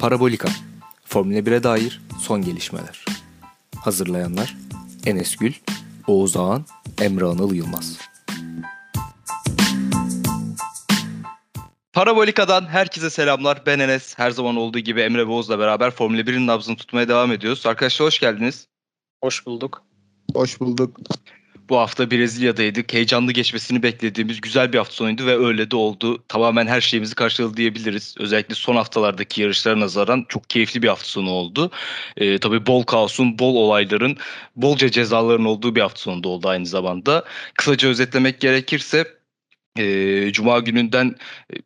[0.00, 0.48] Parabolika
[1.04, 3.04] Formula 1'e dair son gelişmeler.
[3.80, 4.56] Hazırlayanlar
[5.06, 5.52] Enes Gül,
[6.06, 6.64] Oğuz Ağan,
[7.00, 7.98] Emre Anıl Yılmaz.
[11.92, 13.62] Parabolika'dan herkese selamlar.
[13.66, 14.18] Ben Enes.
[14.18, 17.66] Her zaman olduğu gibi Emre Boğuz'la beraber Formula 1'in nabzını tutmaya devam ediyoruz.
[17.66, 18.68] Arkadaşlar hoş geldiniz.
[19.24, 19.82] Hoş bulduk.
[20.34, 21.00] Hoş bulduk.
[21.68, 22.92] Bu hafta Brezilya'daydık.
[22.92, 26.24] Heyecanlı geçmesini beklediğimiz güzel bir hafta sonuydu ve öyle de oldu.
[26.28, 28.14] Tamamen her şeyimizi karşıladı diyebiliriz.
[28.18, 31.70] Özellikle son haftalardaki yarışlara nazaran çok keyifli bir hafta sonu oldu.
[32.16, 34.16] Ee, tabii bol kaosun, bol olayların,
[34.56, 37.24] bolca cezaların olduğu bir hafta sonu da oldu aynı zamanda.
[37.54, 39.04] Kısaca özetlemek gerekirse
[39.78, 41.14] e, Cuma gününden
[41.52, 41.56] e,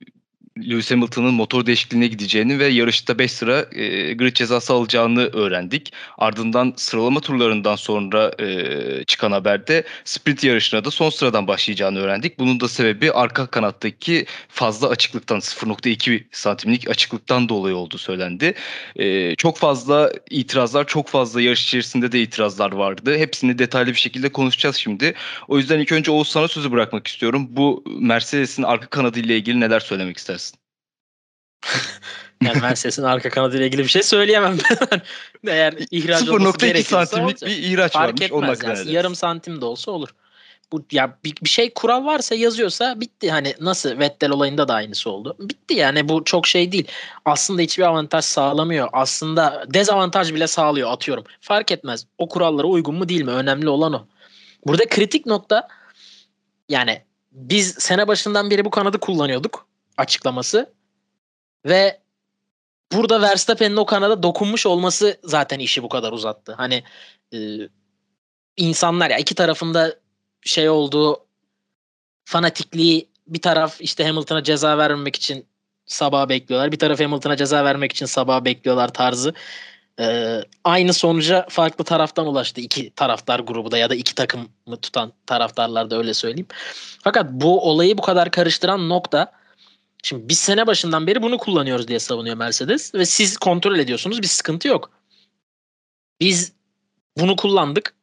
[0.58, 5.92] Lewis Hamilton'ın motor değişikliğine gideceğini ve yarışta 5 sıra e, grid cezası alacağını öğrendik.
[6.18, 12.38] Ardından sıralama turlarından sonra e, çıkan haberde sprint yarışına da son sıradan başlayacağını öğrendik.
[12.38, 18.54] Bunun da sebebi arka kanattaki fazla açıklıktan 0.2 santimlik açıklıktan dolayı olduğu söylendi.
[18.96, 23.18] E, çok fazla itirazlar, çok fazla yarış içerisinde de itirazlar vardı.
[23.18, 25.14] Hepsini detaylı bir şekilde konuşacağız şimdi.
[25.48, 27.46] O yüzden ilk önce Oğuz sana sözü bırakmak istiyorum.
[27.50, 30.49] Bu Mercedes'in arka kanadı ile ilgili neler söylemek istersin?
[32.44, 35.00] yani Mercedes'in arka kanadı ile ilgili bir şey söyleyemem ben.
[35.52, 38.58] Eğer ihraç 0.2 santimlik bir ihraç Fark varmış.
[38.58, 38.92] Etmez yani.
[38.92, 40.08] Yarım santim de olsa olur.
[40.72, 43.30] Bu ya bir, bir şey kural varsa yazıyorsa bitti.
[43.30, 45.36] Hani nasıl Vettel olayında da aynısı oldu.
[45.38, 46.88] Bitti yani bu çok şey değil.
[47.24, 48.88] Aslında hiçbir avantaj sağlamıyor.
[48.92, 51.24] Aslında dezavantaj bile sağlıyor atıyorum.
[51.40, 52.06] Fark etmez.
[52.18, 53.30] O kurallara uygun mu değil mi?
[53.30, 54.06] Önemli olan o.
[54.66, 55.68] Burada kritik nokta
[56.68, 59.66] yani biz sene başından beri bu kanadı kullanıyorduk
[59.96, 60.72] açıklaması.
[61.64, 62.00] Ve
[62.92, 66.52] burada Verstappen'in o kanada dokunmuş olması zaten işi bu kadar uzattı.
[66.52, 66.84] Hani
[67.34, 67.38] e,
[68.56, 69.96] insanlar ya iki tarafında
[70.42, 71.26] şey olduğu
[72.24, 75.46] fanatikliği bir taraf işte Hamilton'a ceza vermemek için
[75.86, 76.72] sabah bekliyorlar.
[76.72, 79.34] Bir taraf Hamilton'a ceza vermek için sabah bekliyorlar tarzı.
[80.00, 84.46] Ee, aynı sonuca farklı taraftan ulaştı iki taraftar grubu da ya da iki takımı
[84.82, 86.46] tutan taraftarlar da öyle söyleyeyim.
[87.04, 89.32] Fakat bu olayı bu kadar karıştıran nokta
[90.02, 94.26] Şimdi biz sene başından beri bunu kullanıyoruz diye savunuyor Mercedes ve siz kontrol ediyorsunuz bir
[94.26, 94.90] sıkıntı yok.
[96.20, 96.52] Biz
[97.18, 97.94] bunu kullandık.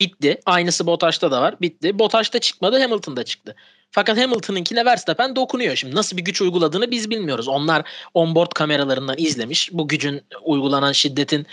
[0.00, 0.40] Bitti.
[0.46, 1.60] Aynısı Bottas'ta da var.
[1.60, 1.98] Bitti.
[1.98, 3.56] Bottas'ta çıkmadı Hamilton'da çıktı.
[3.90, 5.76] Fakat Hamilton'ınkine Verstappen dokunuyor.
[5.76, 7.48] Şimdi nasıl bir güç uyguladığını biz bilmiyoruz.
[7.48, 9.70] Onlar onboard kameralarından izlemiş.
[9.72, 11.46] Bu gücün uygulanan şiddetin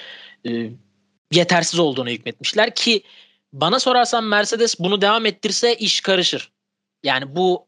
[0.48, 0.70] e,
[1.32, 3.04] yetersiz olduğunu hükmetmişler ki
[3.54, 6.52] bana sorarsan Mercedes bunu devam ettirse iş karışır.
[7.04, 7.68] Yani bu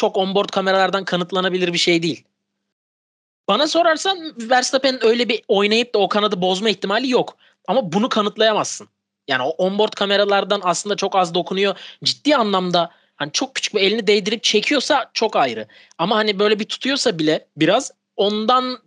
[0.00, 2.24] çok onboard kameralardan kanıtlanabilir bir şey değil.
[3.48, 7.36] Bana sorarsan Verstappen öyle bir oynayıp da o kanadı bozma ihtimali yok.
[7.68, 8.88] Ama bunu kanıtlayamazsın.
[9.28, 11.76] Yani o onboard kameralardan aslında çok az dokunuyor.
[12.04, 15.66] Ciddi anlamda hani çok küçük bir elini değdirip çekiyorsa çok ayrı.
[15.98, 18.78] Ama hani böyle bir tutuyorsa bile biraz ondan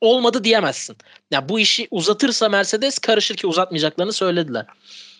[0.00, 0.92] olmadı diyemezsin.
[0.92, 4.66] Ya yani bu işi uzatırsa Mercedes karışır ki uzatmayacaklarını söylediler.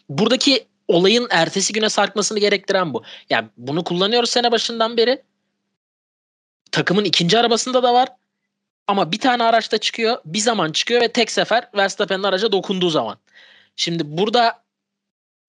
[0.09, 3.03] Buradaki olayın ertesi güne sarkmasını gerektiren bu.
[3.31, 5.23] Yani bunu kullanıyoruz sene başından beri.
[6.73, 8.09] Takımın ikinci arabasında da var.
[8.87, 10.19] Ama bir tane araçta çıkıyor.
[10.25, 13.19] Bir zaman çıkıyor ve tek sefer Verstappen'in araca dokunduğu zaman.
[13.77, 14.63] Şimdi burada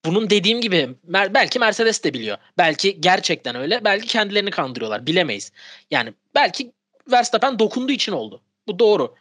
[0.04, 2.38] bunun dediğim gibi belki Mercedes de biliyor.
[2.58, 3.84] Belki gerçekten öyle.
[3.84, 5.06] Belki kendilerini kandırıyorlar.
[5.06, 5.52] Bilemeyiz.
[5.90, 6.72] Yani belki
[7.10, 8.40] Verstappen dokunduğu için oldu.
[8.66, 9.14] Bu doğru.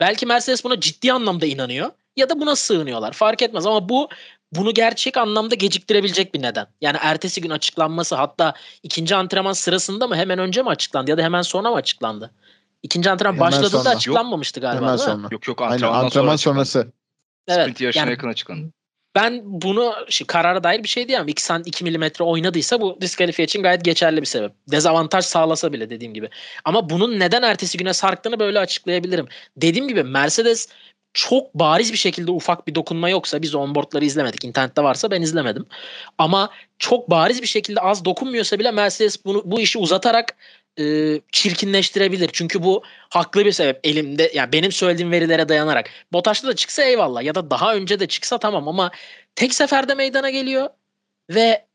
[0.00, 3.12] Belki Mercedes buna ciddi anlamda inanıyor ya da buna sığınıyorlar.
[3.12, 4.08] Fark etmez ama bu
[4.52, 6.66] bunu gerçek anlamda geciktirebilecek bir neden.
[6.80, 11.22] Yani ertesi gün açıklanması hatta ikinci antrenman sırasında mı hemen önce mi açıklandı ya da
[11.22, 12.30] hemen sonra mı açıklandı?
[12.82, 13.96] İkinci antrenman hemen başladığında sonra.
[13.96, 15.28] açıklanmamıştı galiba hemen sonra.
[15.30, 16.92] Yok yok antrenman, Aynen, antrenman sonra sonrası.
[17.48, 17.62] Evet.
[17.62, 18.72] Sprint yarışına yani, yakın açıklandı.
[19.14, 21.28] Ben bunu şey, karara dair bir şey diyemem.
[21.28, 24.52] 2 sant 2 milimetre oynadıysa bu diskalifiye için gayet geçerli bir sebep.
[24.70, 26.28] Dezavantaj sağlasa bile dediğim gibi.
[26.64, 29.28] Ama bunun neden ertesi güne sarktığını böyle açıklayabilirim.
[29.56, 30.68] Dediğim gibi Mercedes
[31.18, 34.44] çok bariz bir şekilde ufak bir dokunma yoksa biz onboardları izlemedik.
[34.44, 35.66] İnternette varsa ben izlemedim.
[36.18, 40.36] Ama çok bariz bir şekilde az dokunmuyorsa bile Mercedes bunu, bu işi uzatarak
[40.80, 40.84] e,
[41.32, 42.30] çirkinleştirebilir.
[42.32, 45.90] Çünkü bu haklı bir sebep elimde yani benim söylediğim verilere dayanarak.
[46.12, 48.90] Botaş'ta da çıksa eyvallah ya da daha önce de çıksa tamam ama
[49.34, 50.68] tek seferde meydana geliyor
[51.30, 51.66] ve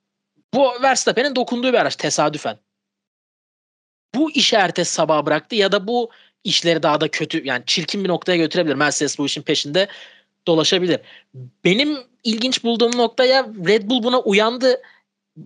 [0.54, 2.58] bu Verstappen'in dokunduğu bir araç tesadüfen.
[4.16, 6.10] Bu işi ertesi sabah bıraktı ya da bu
[6.44, 8.76] işleri daha da kötü yani çirkin bir noktaya götürebilir.
[8.76, 9.88] Mercedes bu işin peşinde
[10.48, 11.00] dolaşabilir.
[11.66, 14.82] Benim ilginç bulduğum nokta ya Red Bull buna uyandı.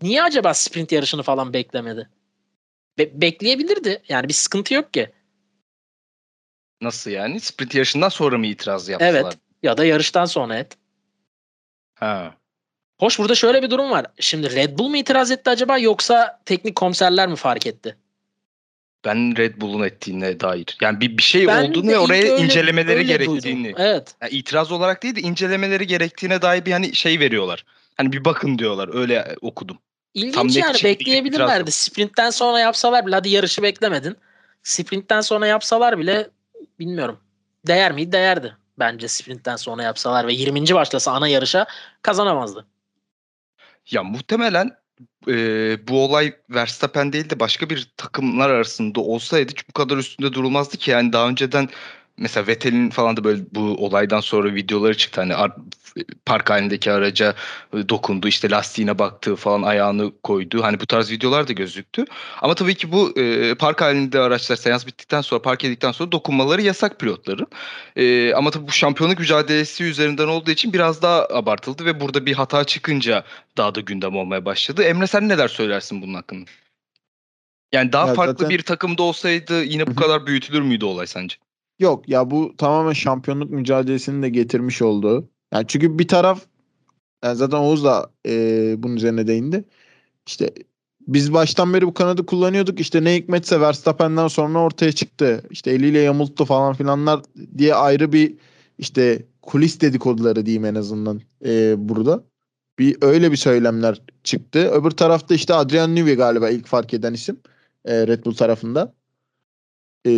[0.02, 2.10] Niye acaba sprint yarışını falan beklemedi?
[2.98, 4.02] Be- bekleyebilirdi.
[4.10, 5.12] Yani bir sıkıntı yok ki.
[6.82, 7.40] Nasıl yani?
[7.40, 9.12] Sprint yarışından sonra mı itiraz yaptılar?
[9.12, 9.38] Evet.
[9.64, 10.78] Ya da yarıştan sonra et.
[11.96, 12.38] Ha.
[13.00, 14.06] Hoş burada şöyle bir durum var.
[14.20, 17.98] Şimdi Red Bull mu itiraz etti acaba yoksa teknik komiserler mi fark etti?
[19.08, 20.78] Ben Red Bull'un ettiğine dair.
[20.82, 23.64] Yani bir, bir şey Ben olduğunu ve oraya öyle- incelemeleri öyle gerektiğini.
[23.64, 23.76] duydum.
[23.78, 24.16] Evet.
[24.22, 27.66] Yani itiraz olarak değil de incelemeleri gerektiğine dair bir hani şey veriyorlar.
[27.98, 28.90] Hani bir bakın diyorlar.
[28.96, 29.78] Öyle okudum.
[30.14, 31.72] İlginç Tam yani bekleyebilirlerdi.
[31.72, 34.18] Sprintten sonra yapsalar bile hadi yarışı beklemedin.
[34.64, 36.30] Sprintten sonra yapsalar bile
[36.80, 37.20] bilmiyorum.
[37.68, 38.12] Değer miydi?
[38.12, 38.56] Değerdi.
[38.80, 40.74] Bence sprintten sonra yapsalar ve 20.
[40.74, 41.66] başlasa ana yarışa
[42.02, 42.66] kazanamazdı.
[43.92, 44.72] Ya muhtemelen
[45.28, 50.78] e, bu olay Verstappen değil de başka bir takımlar arasında olsaydı bu kadar üstünde durulmazdı
[50.78, 50.92] ki.
[50.92, 51.70] Yani daha önceden
[52.18, 55.22] mesela Vettel'in falan da böyle bu olaydan sonra videoları çıktı.
[55.22, 55.56] Hani ar-
[56.26, 57.36] park halindeki araca
[57.74, 60.64] e, dokundu işte lastiğine baktı falan ayağını koydu.
[60.64, 62.06] Hani bu tarz videolar da gözüktü.
[62.42, 66.62] Ama tabii ki bu e, park halinde araçlar seans bittikten sonra park edildikten sonra dokunmaları
[66.62, 67.48] yasak pilotların.
[67.96, 72.34] E, ama tabii bu şampiyonluk mücadelesi üzerinden olduğu için biraz daha abartıldı ve burada bir
[72.34, 73.24] hata çıkınca
[73.58, 74.84] daha da gündem olmaya başladı.
[74.84, 76.50] Emre sen neler söylersin bunun hakkında?
[77.74, 81.36] Yani daha Ya farklı zaten- bir takımda olsaydı yine bu kadar büyütülür müydü olay sence?
[81.80, 85.30] Yok ya bu tamamen şampiyonluk mücadelesini de getirmiş olduğu.
[85.54, 86.46] Yani çünkü bir taraf
[87.24, 89.66] yani zaten Oğuz da e, bunun üzerine değindi.
[90.28, 90.54] İşte
[91.08, 92.80] biz baştan beri bu kanadı kullanıyorduk.
[92.80, 95.44] İşte ne hikmetse Verstappen'den sonra ortaya çıktı.
[95.52, 97.22] İşte eliyle yamulttu falan filanlar
[97.58, 98.36] diye ayrı bir
[98.78, 102.24] işte kulis dedikoduları diyeyim en azından e, burada.
[102.80, 104.72] Bir öyle bir söylemler çıktı.
[104.72, 107.40] Öbür tarafta işte Adrian Newey galiba ilk fark eden isim
[107.86, 108.94] e, Red Bull tarafında.
[110.08, 110.12] E,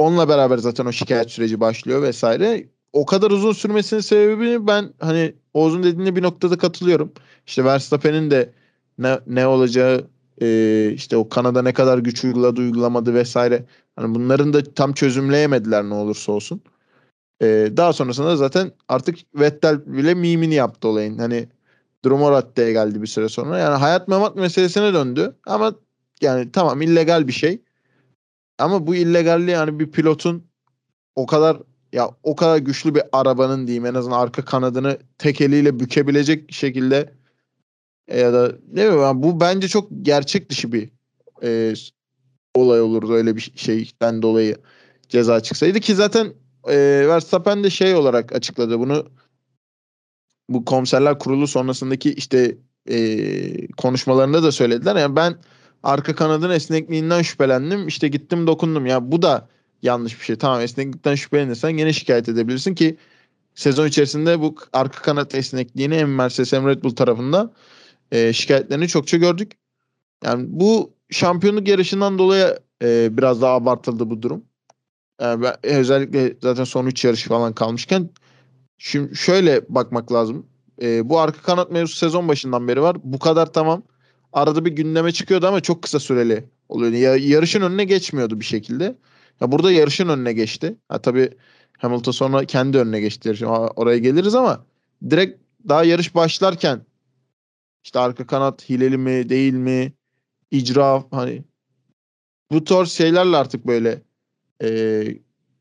[0.00, 2.68] onunla beraber zaten o şikayet süreci başlıyor vesaire.
[2.92, 7.12] O kadar uzun sürmesinin sebebini ben hani Oğuz'un dediğine bir noktada katılıyorum.
[7.46, 8.52] İşte Verstappen'in de
[8.98, 10.08] ne, ne olacağı
[10.42, 13.64] e, işte o Kanada ne kadar güç uyguladı uygulamadı vesaire.
[13.96, 16.62] Hani bunların da tam çözümleyemediler ne olursa olsun.
[17.42, 17.46] E,
[17.76, 21.18] daha sonrasında zaten artık Vettel bile mimini yaptı olayın.
[21.18, 21.48] Hani
[22.04, 23.58] durum o raddeye geldi bir süre sonra.
[23.58, 25.36] Yani hayat memat meselesine döndü.
[25.46, 25.74] Ama
[26.20, 27.62] yani tamam illegal bir şey.
[28.60, 30.44] Ama bu illegalliği yani bir pilotun
[31.16, 31.56] o kadar
[31.92, 37.14] ya o kadar güçlü bir arabanın diyeyim en azından arka kanadını tek eliyle bükebilecek şekilde
[38.08, 40.90] e, ya da ne bileyim bu bence çok gerçek dışı bir
[41.42, 41.74] e,
[42.54, 44.56] olay olurdu öyle bir şeyden dolayı
[45.08, 46.32] ceza çıksaydı ki zaten
[46.68, 46.76] e,
[47.08, 49.06] Verstappen de şey olarak açıkladı bunu
[50.48, 52.56] bu komiserler kurulu sonrasındaki işte
[52.90, 54.96] e, konuşmalarında da söylediler.
[54.96, 55.36] Yani ben
[55.82, 57.88] arka kanadın esnekliğinden şüphelendim.
[57.88, 58.86] İşte gittim dokundum.
[58.86, 59.48] Ya bu da
[59.82, 60.36] yanlış bir şey.
[60.36, 62.96] Tamam esneklikten şüphelenirsen gene şikayet edebilirsin ki
[63.54, 67.52] sezon içerisinde bu arka kanat esnekliğini hem Mercedes hem Red Bull tarafında
[68.12, 69.52] e, şikayetlerini çokça gördük.
[70.24, 74.44] Yani bu şampiyonluk yarışından dolayı e, biraz daha abartıldı bu durum.
[75.20, 78.10] Yani ben, özellikle zaten son 3 yarış falan kalmışken
[78.78, 80.46] şimdi şöyle bakmak lazım.
[80.82, 82.96] E, bu arka kanat mevzusu sezon başından beri var.
[83.04, 83.82] Bu kadar tamam.
[84.32, 86.96] Arada bir gündeme çıkıyordu ama çok kısa süreli oluyordu.
[86.96, 88.96] Ya, yarışın önüne geçmiyordu bir şekilde.
[89.40, 90.76] Ya burada yarışın önüne geçti.
[90.88, 91.30] Ha tabii
[91.78, 93.46] Hamilton sonra kendi önüne geçti yarışın.
[93.46, 94.66] Oraya geliriz ama
[95.10, 96.86] direkt daha yarış başlarken
[97.84, 99.92] işte arka kanat hileli mi değil mi
[100.50, 101.44] icra hani
[102.50, 104.02] bu tarz şeylerle artık böyle
[104.62, 104.68] e,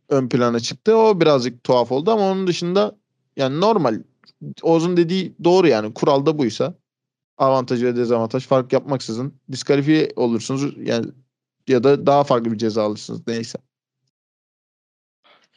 [0.10, 0.98] ön plana çıktı.
[0.98, 2.96] O birazcık tuhaf oldu ama onun dışında
[3.38, 4.04] yani normal.
[4.62, 5.94] Oğuz'un dediği doğru yani.
[5.94, 6.74] Kuralda buysa
[7.40, 11.06] avantaj ve dezavantaj fark yapmaksızın diskalifiye olursunuz yani
[11.68, 13.60] ya da daha farklı bir ceza alırsınız neyse.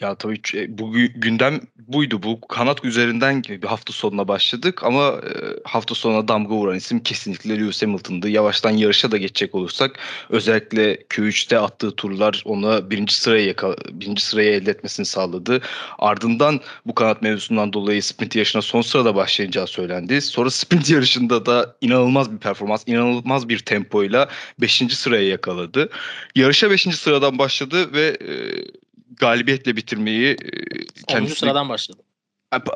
[0.00, 2.22] Ya tabii ç- bu gü- gündem buydu.
[2.22, 5.32] Bu kanat üzerinden bir hafta sonuna başladık ama e,
[5.64, 8.28] hafta sonuna damga vuran isim kesinlikle Lewis Hamilton'dı.
[8.28, 9.99] Yavaştan yarışa da geçecek olursak
[10.30, 15.61] özellikle Q3'te attığı turlar ona birinci sıraya yaka, birinci sıraya elde etmesini sağladı.
[15.99, 20.20] Ardından bu kanat mevzusundan dolayı sprint yarışına son sırada başlayacağı söylendi.
[20.22, 24.28] Sonra sprint yarışında da inanılmaz bir performans, inanılmaz bir tempoyla
[24.61, 24.82] 5.
[24.90, 25.88] sıraya yakaladı.
[26.34, 26.82] Yarışa 5.
[26.96, 28.32] sıradan başladı ve e,
[29.23, 31.05] galibiyetle bitirmeyi e, 10.
[31.09, 32.02] kendisi sıradan başladı.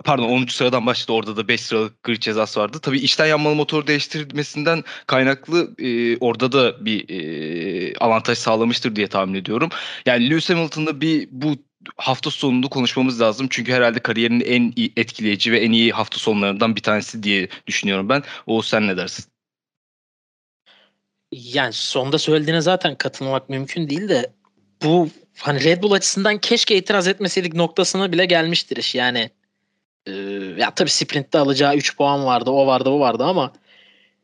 [0.04, 0.46] Pardon 10.
[0.46, 1.12] sıradan başladı.
[1.12, 2.78] Orada da 5 sıralık grid cezası vardı.
[2.82, 9.34] Tabii içten yanmalı motor değiştirmesinden kaynaklı e, orada da bir e, avantaj sağlamıştır diye tahmin
[9.34, 9.68] ediyorum.
[10.06, 11.56] Yani Lewis Hamilton'da bir bu
[11.96, 13.46] hafta sonunu konuşmamız lazım.
[13.50, 18.08] Çünkü herhalde kariyerinin en iyi, etkileyici ve en iyi hafta sonlarından bir tanesi diye düşünüyorum
[18.08, 18.22] ben.
[18.46, 19.24] Oğuz sen ne dersin?
[21.32, 24.32] Yani sonda söylediğine zaten katılmak mümkün değil de
[24.82, 28.94] bu hani Red Bull açısından keşke itiraz etmeseydik noktasına bile gelmiştir iş.
[28.94, 29.30] Yani
[30.06, 30.12] e,
[30.58, 33.52] ya tabii sprintte alacağı 3 puan vardı, o vardı, bu vardı ama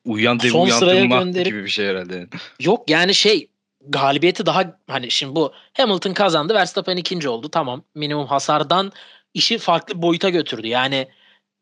[0.04, 2.26] Uyuyan devi Son sıraya gönderip- gibi bir şey herhalde.
[2.60, 3.48] yok yani şey
[3.88, 7.48] galibiyeti daha hani şimdi bu Hamilton kazandı, Verstappen ikinci oldu.
[7.48, 7.82] Tamam.
[7.94, 8.92] Minimum hasardan
[9.34, 10.66] işi farklı boyuta götürdü.
[10.66, 11.08] Yani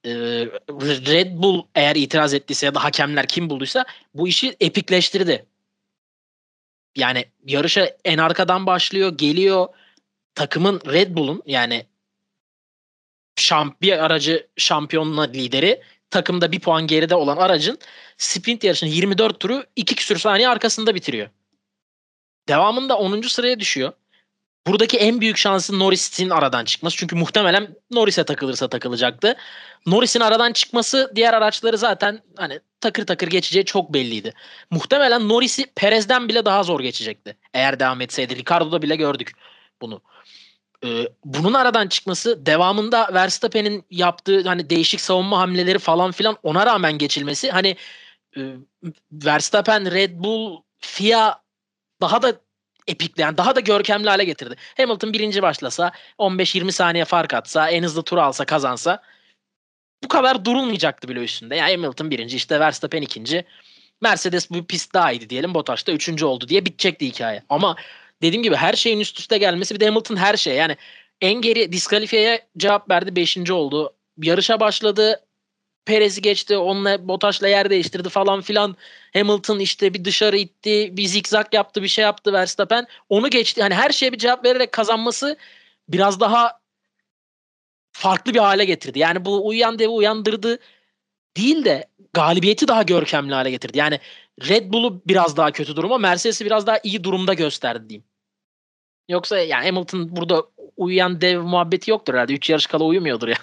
[0.05, 0.11] e,
[1.11, 5.47] Red Bull eğer itiraz ettiyse ya da hakemler kim bulduysa bu işi epikleştirdi.
[6.97, 9.69] Yani yarışa en arkadan başlıyor, geliyor.
[10.35, 11.87] Takımın Red Bull'un yani
[13.37, 17.79] şamp bir aracı şampiyonla lideri takımda bir puan geride olan aracın
[18.19, 21.29] sprint yarışının 24 turu 2 küsür saniye arkasında bitiriyor.
[22.49, 23.23] Devamında 10.
[23.23, 23.93] sıraya düşüyor.
[24.67, 26.97] Buradaki en büyük şansı Norris'in aradan çıkması.
[26.97, 29.37] Çünkü muhtemelen Norris'e takılırsa takılacaktı.
[29.87, 34.33] Norris'in aradan çıkması diğer araçları zaten hani takır takır geçeceği çok belliydi.
[34.71, 37.37] Muhtemelen Norris'i Perez'den bile daha zor geçecekti.
[37.55, 38.37] Eğer devam etseydi.
[38.37, 39.33] Ricardo'da bile gördük
[39.83, 40.03] bunu.
[40.85, 46.99] Ee, bunun aradan çıkması devamında Verstappen'in yaptığı hani değişik savunma hamleleri falan filan ona rağmen
[46.99, 47.77] geçilmesi hani
[48.37, 48.41] e,
[49.13, 51.43] Verstappen, Red Bull, FIA
[52.01, 52.41] daha da
[52.91, 54.55] epikli yani daha da görkemli hale getirdi.
[54.77, 59.03] Hamilton birinci başlasa 15-20 saniye fark atsa en hızlı tur alsa kazansa
[60.05, 61.57] bu kadar durulmayacaktı bile üstünde.
[61.57, 63.45] Yani Hamilton birinci işte Verstappen ikinci.
[64.03, 65.55] Mercedes bu pist daha iyiydi diyelim.
[65.55, 67.43] Bottas da üçüncü oldu diye bitecekti hikaye.
[67.49, 67.77] Ama
[68.23, 70.77] dediğim gibi her şeyin üst üste gelmesi bir de Hamilton her şey yani
[71.21, 73.95] en geri diskalifiyeye cevap verdi beşinci oldu.
[74.23, 75.21] Yarışa başladı
[75.85, 78.77] Perez'i geçti onunla Bottas'la yer değiştirdi falan filan.
[79.13, 82.87] Hamilton işte bir dışarı itti bir zikzak yaptı bir şey yaptı Verstappen.
[83.09, 85.37] Onu geçti hani her şeye bir cevap vererek kazanması
[85.89, 86.61] biraz daha
[87.93, 88.99] farklı bir hale getirdi.
[88.99, 90.59] Yani bu uyuyan devi uyandırdı
[91.37, 93.79] değil de galibiyeti daha görkemli hale getirdi.
[93.79, 94.01] Yani
[94.49, 98.05] Red Bull'u biraz daha kötü duruma Mercedes'i biraz daha iyi durumda gösterdi diyeyim.
[99.09, 100.45] Yoksa yani Hamilton burada
[100.77, 102.33] uyuyan dev muhabbeti yoktur herhalde.
[102.35, 103.37] 3 yarış kala uyumuyordur ya.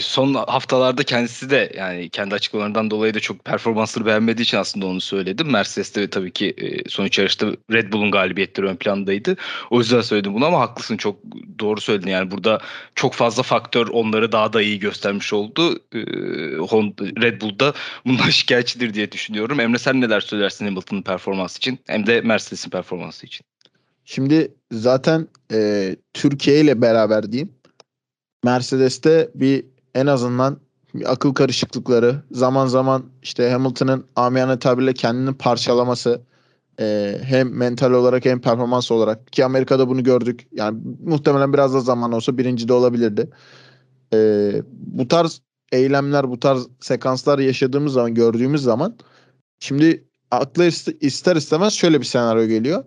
[0.00, 5.00] Son haftalarda kendisi de yani kendi açıklamalarından dolayı da çok performansları beğenmediği için aslında onu
[5.00, 5.50] söyledim.
[5.50, 9.36] Mercedes'te tabii ki e, sonuç yarışta Red Bull'un galibiyetleri ön plandaydı.
[9.70, 11.18] O yüzden söyledim bunu ama haklısın çok
[11.58, 12.10] doğru söyledin.
[12.10, 12.60] Yani burada
[12.94, 15.80] çok fazla faktör onları daha da iyi göstermiş oldu.
[15.94, 15.98] E,
[17.22, 17.72] Red Bull'da
[18.06, 19.60] bundan şikayetçidir diye düşünüyorum.
[19.60, 23.46] Emre sen neler söylersin Hamilton'ın performansı için hem de Mercedes'in performansı için?
[24.04, 27.52] Şimdi zaten e, Türkiye ile beraber diyeyim.
[28.44, 30.60] Mercedes'te bir en azından
[31.04, 36.22] akıl karışıklıkları zaman zaman işte Hamilton'ın amiyane tabirle kendini parçalaması
[36.80, 40.46] e, hem mental olarak hem performans olarak ki Amerika'da bunu gördük.
[40.52, 43.30] Yani muhtemelen biraz da zaman olsa birinci de olabilirdi.
[44.14, 48.96] E, bu tarz eylemler, bu tarz sekanslar yaşadığımız zaman, gördüğümüz zaman
[49.60, 50.64] şimdi akla
[51.00, 52.84] ister istemez şöyle bir senaryo geliyor.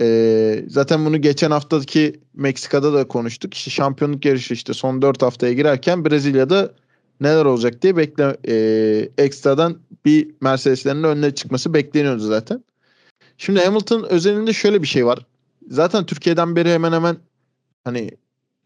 [0.00, 3.54] Ee, zaten bunu geçen haftaki Meksika'da da konuştuk.
[3.54, 6.74] İşte şampiyonluk yarışı işte son 4 haftaya girerken Brezilya'da
[7.20, 8.54] neler olacak diye bekle e,
[9.18, 12.64] ekstradan bir Mercedes'lerin önüne çıkması bekleniyordu zaten.
[13.38, 15.26] Şimdi Hamilton özelinde şöyle bir şey var.
[15.70, 17.16] Zaten Türkiye'den beri hemen hemen
[17.84, 18.10] hani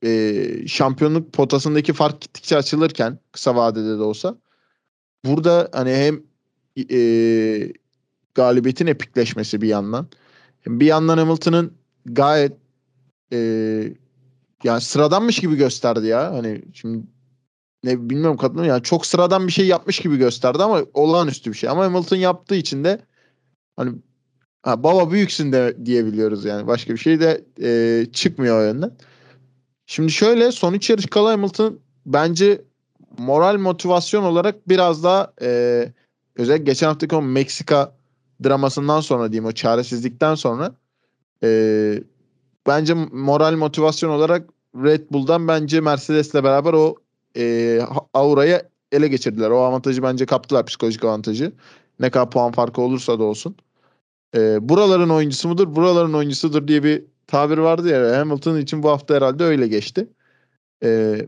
[0.05, 4.37] e, şampiyonluk potasındaki fark gittikçe açılırken kısa vadede de olsa
[5.25, 6.23] burada hani hem
[6.91, 7.73] e,
[8.35, 10.07] galibiyetin epikleşmesi bir yandan
[10.67, 11.73] bir yandan Hamilton'ın
[12.07, 12.53] gayet
[13.33, 13.39] e,
[14.65, 16.33] yani sıradanmış gibi gösterdi ya.
[16.33, 17.07] Hani şimdi
[17.85, 21.71] ne bilmiyorum kadın yani çok sıradan bir şey yapmış gibi gösterdi ama olağanüstü bir şey.
[21.71, 23.01] Ama Hamilton yaptığı için de
[23.77, 23.93] hani
[24.63, 26.67] ha, baba büyüksün de diyebiliyoruz yani.
[26.67, 28.97] Başka bir şey de e, çıkmıyor o yönden.
[29.87, 32.65] Şimdi şöyle son üç yarış kala Hamilton bence
[33.19, 35.93] moral motivasyon olarak biraz daha e,
[36.37, 38.00] özellikle geçen haftaki o Meksika
[38.45, 40.75] dramasından sonra diyeyim o çaresizlikten sonra
[41.43, 42.03] e,
[42.67, 46.95] bence moral motivasyon olarak Red Bull'dan bence Mercedes'le beraber o
[47.37, 47.81] e,
[48.15, 49.51] aurayı ele geçirdiler.
[49.51, 51.53] O avantajı bence kaptılar psikolojik avantajı.
[52.01, 53.57] Ne kadar puan farkı olursa da olsun.
[54.37, 55.77] E, buraların oyuncusu mudur?
[55.77, 58.19] Buraların oyuncusudur diye bir tabir vardı ya.
[58.19, 60.09] Hamilton için bu hafta herhalde öyle geçti.
[60.85, 61.21] E,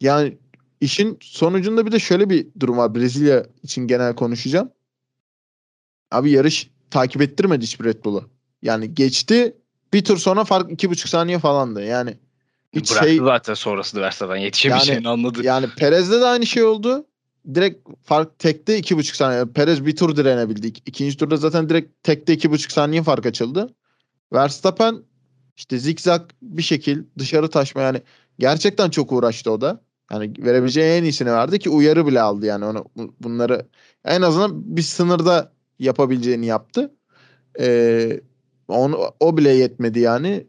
[0.00, 0.38] yani
[0.80, 2.94] işin sonucunda bir de şöyle bir durum var.
[2.94, 4.70] Brezilya için genel konuşacağım.
[6.10, 8.24] Abi yarış takip ettirmedi hiçbir Red Bull'u.
[8.62, 9.56] Yani geçti
[9.92, 11.84] bir tur sonra fark iki buçuk saniye falandı.
[11.84, 12.16] Yani
[12.72, 15.44] hiç Bıraktı şey, zaten sonrasında Verstappen yetişemeyeceğini yani, anladı.
[15.44, 17.06] Yani Perez'de de aynı şey oldu.
[17.54, 19.44] Direkt fark tekte iki buçuk saniye.
[19.44, 20.66] Perez bir tur direnebildi.
[20.66, 23.74] İkinci turda zaten direkt tekte iki buçuk saniye fark açıldı.
[24.32, 25.02] Verstappen
[25.56, 28.02] işte zikzak bir şekil dışarı taşma yani
[28.38, 29.80] gerçekten çok uğraştı o da.
[30.12, 32.84] Yani verebileceği en iyisini verdi ki uyarı bile aldı yani onu
[33.20, 33.66] bunları
[34.04, 36.94] en azından bir sınırda yapabileceğini yaptı.
[37.60, 38.20] Ee,
[38.68, 40.46] onu, o bile yetmedi yani.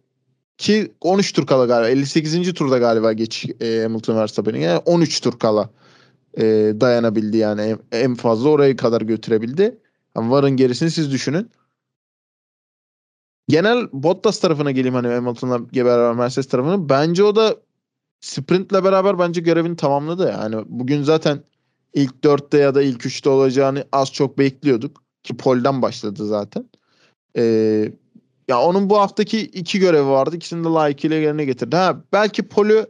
[0.58, 1.90] Ki 13 tur kala galiba.
[1.90, 2.54] 58.
[2.54, 4.60] turda galiba geç e, Hamilton Verstappen'in.
[4.60, 5.70] Yani 13 tur kala
[6.38, 6.44] e,
[6.82, 7.62] dayanabildi yani.
[7.62, 9.78] En, en fazla orayı kadar götürebildi.
[10.18, 11.50] Yani varın gerisini siz düşünün.
[13.48, 16.90] Genel Bottas tarafına geleyim hani Hamilton'la beraber Mercedes tarafına.
[16.90, 17.56] Bence o da
[18.20, 20.30] sprintle beraber bence görevini tamamladı.
[20.30, 21.44] Yani bugün zaten
[21.94, 25.01] ilk dörtte ya da ilk üçte olacağını az çok bekliyorduk.
[25.24, 26.70] Ki polden başladı zaten.
[27.38, 27.44] E,
[28.48, 30.36] ya onun bu haftaki iki görevi vardı.
[30.36, 31.76] İkisini de layıkıyla yerine getirdi.
[31.76, 32.86] Ha, belki Poli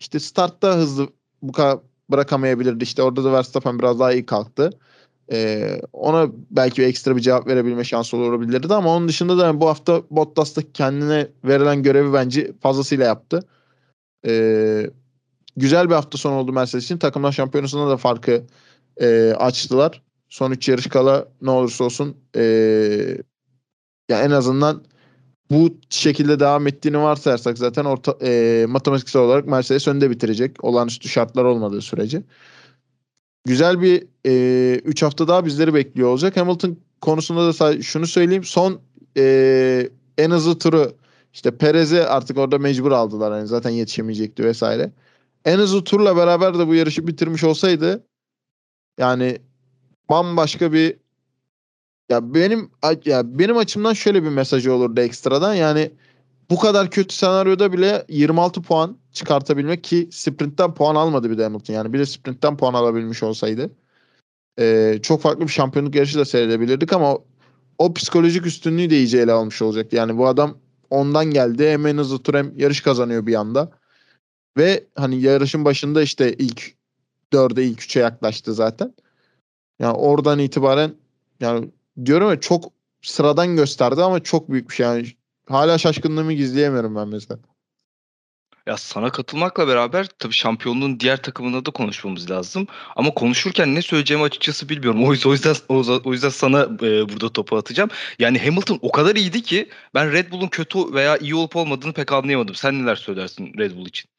[0.00, 1.08] işte startta hızlı
[1.42, 1.78] bu kadar
[2.10, 2.84] bırakamayabilirdi.
[2.84, 4.70] İşte orada da Verstappen biraz daha iyi kalktı.
[5.32, 10.02] Ee, ona belki ekstra bir cevap verebilme şansı olabilirdi ama onun dışında da bu hafta
[10.10, 13.40] Bottas da kendine verilen görevi bence fazlasıyla yaptı.
[14.26, 14.90] Ee,
[15.56, 16.98] güzel bir hafta sonu oldu Mercedes için.
[16.98, 18.46] Takımlar şampiyonasında da farkı
[19.00, 20.02] e, açtılar.
[20.30, 22.42] Son 3 yarış kala ne olursa olsun e,
[24.10, 24.84] ya en azından
[25.50, 30.64] bu şekilde devam ettiğini varsayarsak zaten orta, e, matematiksel olarak Mercedes önde bitirecek.
[30.64, 32.22] Olağanüstü şartlar olmadığı sürece.
[33.44, 34.02] Güzel bir
[34.84, 36.36] 3 e, hafta daha bizleri bekliyor olacak.
[36.36, 38.44] Hamilton konusunda da şunu söyleyeyim.
[38.44, 38.80] Son
[39.16, 40.92] e, en hızlı turu
[41.32, 43.36] işte Perez'e artık orada mecbur aldılar.
[43.36, 44.92] Yani zaten yetişemeyecekti vesaire.
[45.44, 48.06] En hızlı turla beraber de bu yarışı bitirmiş olsaydı
[48.98, 49.38] yani
[50.10, 50.96] bambaşka bir
[52.10, 52.70] ya benim
[53.04, 55.54] ya benim açımdan şöyle bir mesajı olurdu ekstradan.
[55.54, 55.90] Yani
[56.50, 61.74] bu kadar kötü senaryoda bile 26 puan çıkartabilmek ki sprintten puan almadı bir de Hamilton.
[61.74, 63.70] Yani bir de sprintten puan alabilmiş olsaydı
[64.58, 67.24] e, çok farklı bir şampiyonluk yarışı da seyredebilirdik ama o,
[67.78, 69.92] o psikolojik üstünlüğü de iyice ele almış olacak.
[69.92, 70.58] Yani bu adam
[70.90, 73.72] ondan geldi hem en hızlı tur hem yarış kazanıyor bir anda.
[74.56, 76.74] Ve hani yarışın başında işte ilk
[77.32, 78.94] dörde ilk üçe yaklaştı zaten.
[79.80, 80.94] Yani oradan itibaren
[81.40, 81.70] yani
[82.04, 82.72] diyorum ya çok
[83.02, 84.86] sıradan gösterdi ama çok büyük bir şey.
[84.86, 85.06] Yani
[85.48, 87.40] hala şaşkınlığımı gizleyemiyorum ben mesela.
[88.66, 92.66] Ya sana katılmakla beraber tabii şampiyonluğun diğer takımına da konuşmamız lazım.
[92.96, 95.04] Ama konuşurken ne söyleyeceğimi açıkçası bilmiyorum.
[95.04, 97.90] O yüzden o yüzden, o yüzden sana e, burada topu atacağım.
[98.18, 102.12] Yani Hamilton o kadar iyiydi ki ben Red Bull'un kötü veya iyi olup olmadığını pek
[102.12, 102.54] anlayamadım.
[102.54, 104.10] Sen neler söylersin Red Bull için?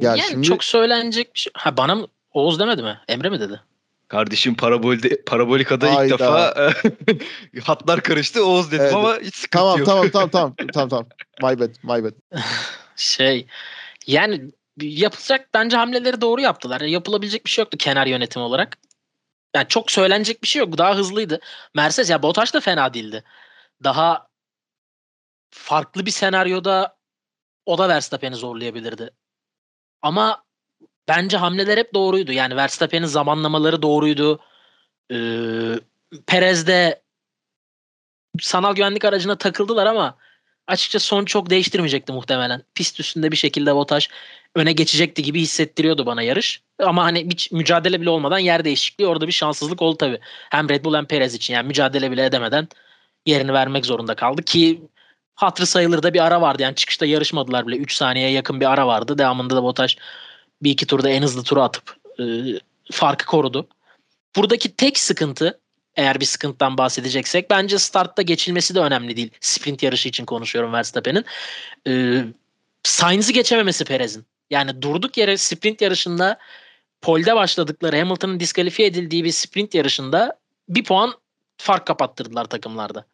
[0.00, 0.46] Ya yani şimdi...
[0.46, 1.52] çok söylenecek bir şey.
[1.56, 3.00] Ha bana mı Oğuz demedi mi?
[3.08, 3.60] Emre mi dedi?
[4.14, 6.18] Kardeşim parabolde, parabolikada ilk Hayda.
[6.18, 6.54] defa
[7.64, 8.46] hatlar karıştı.
[8.46, 8.94] Oğuz dedim evet.
[8.94, 9.86] ama hiç sıkıntı tamam, yok.
[9.86, 11.06] Tamam tamam tamam tamam tamam.
[11.42, 12.12] My bad my bad.
[12.96, 13.46] şey
[14.06, 14.42] yani
[14.80, 16.80] yapılacak bence hamleleri doğru yaptılar.
[16.80, 18.78] Yapılabilecek bir şey yoktu kenar yönetim olarak.
[19.56, 20.78] Yani çok söylenecek bir şey yok.
[20.78, 21.40] Daha hızlıydı.
[21.74, 23.24] Mercedes ya Bottas da fena değildi.
[23.84, 24.28] Daha
[25.50, 26.96] farklı bir senaryoda
[27.66, 29.10] o da Verstappen'i zorlayabilirdi.
[30.02, 30.43] Ama
[31.08, 32.32] bence hamleler hep doğruydu.
[32.32, 34.40] Yani Verstappen'in zamanlamaları doğruydu.
[35.12, 35.80] Ee,
[36.26, 37.02] Perez'de
[38.40, 40.16] sanal güvenlik aracına takıldılar ama
[40.66, 42.62] açıkçası son çok değiştirmeyecekti muhtemelen.
[42.74, 44.08] Pist üstünde bir şekilde Botaş
[44.54, 46.62] öne geçecekti gibi hissettiriyordu bana yarış.
[46.78, 50.20] Ama hani bir mücadele bile olmadan yer değişikliği orada bir şanssızlık oldu tabii.
[50.50, 52.68] Hem Red Bull hem Perez için yani mücadele bile edemeden
[53.26, 54.82] yerini vermek zorunda kaldı ki
[55.34, 56.62] hatırı sayılır da bir ara vardı.
[56.62, 57.76] Yani çıkışta yarışmadılar bile.
[57.76, 59.18] 3 saniyeye yakın bir ara vardı.
[59.18, 59.96] Devamında da Botaş
[60.64, 62.24] bir iki turda en hızlı turu atıp e,
[62.92, 63.68] farkı korudu.
[64.36, 65.60] Buradaki tek sıkıntı
[65.96, 69.30] eğer bir sıkıntıdan bahsedeceksek bence startta geçilmesi de önemli değil.
[69.40, 71.24] Sprint yarışı için konuşuyorum Verstappen'in.
[71.86, 72.24] E,
[72.82, 74.24] Sainz'i geçememesi Perez'in.
[74.50, 76.38] Yani durduk yere sprint yarışında
[77.02, 81.14] polde başladıkları Hamilton'ın diskalifiye edildiği bir sprint yarışında bir puan
[81.56, 83.04] fark kapattırdılar takımlarda.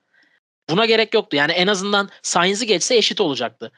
[0.71, 1.37] Buna gerek yoktu.
[1.37, 3.73] Yani en azından Sainz'i geçse eşit olacaktı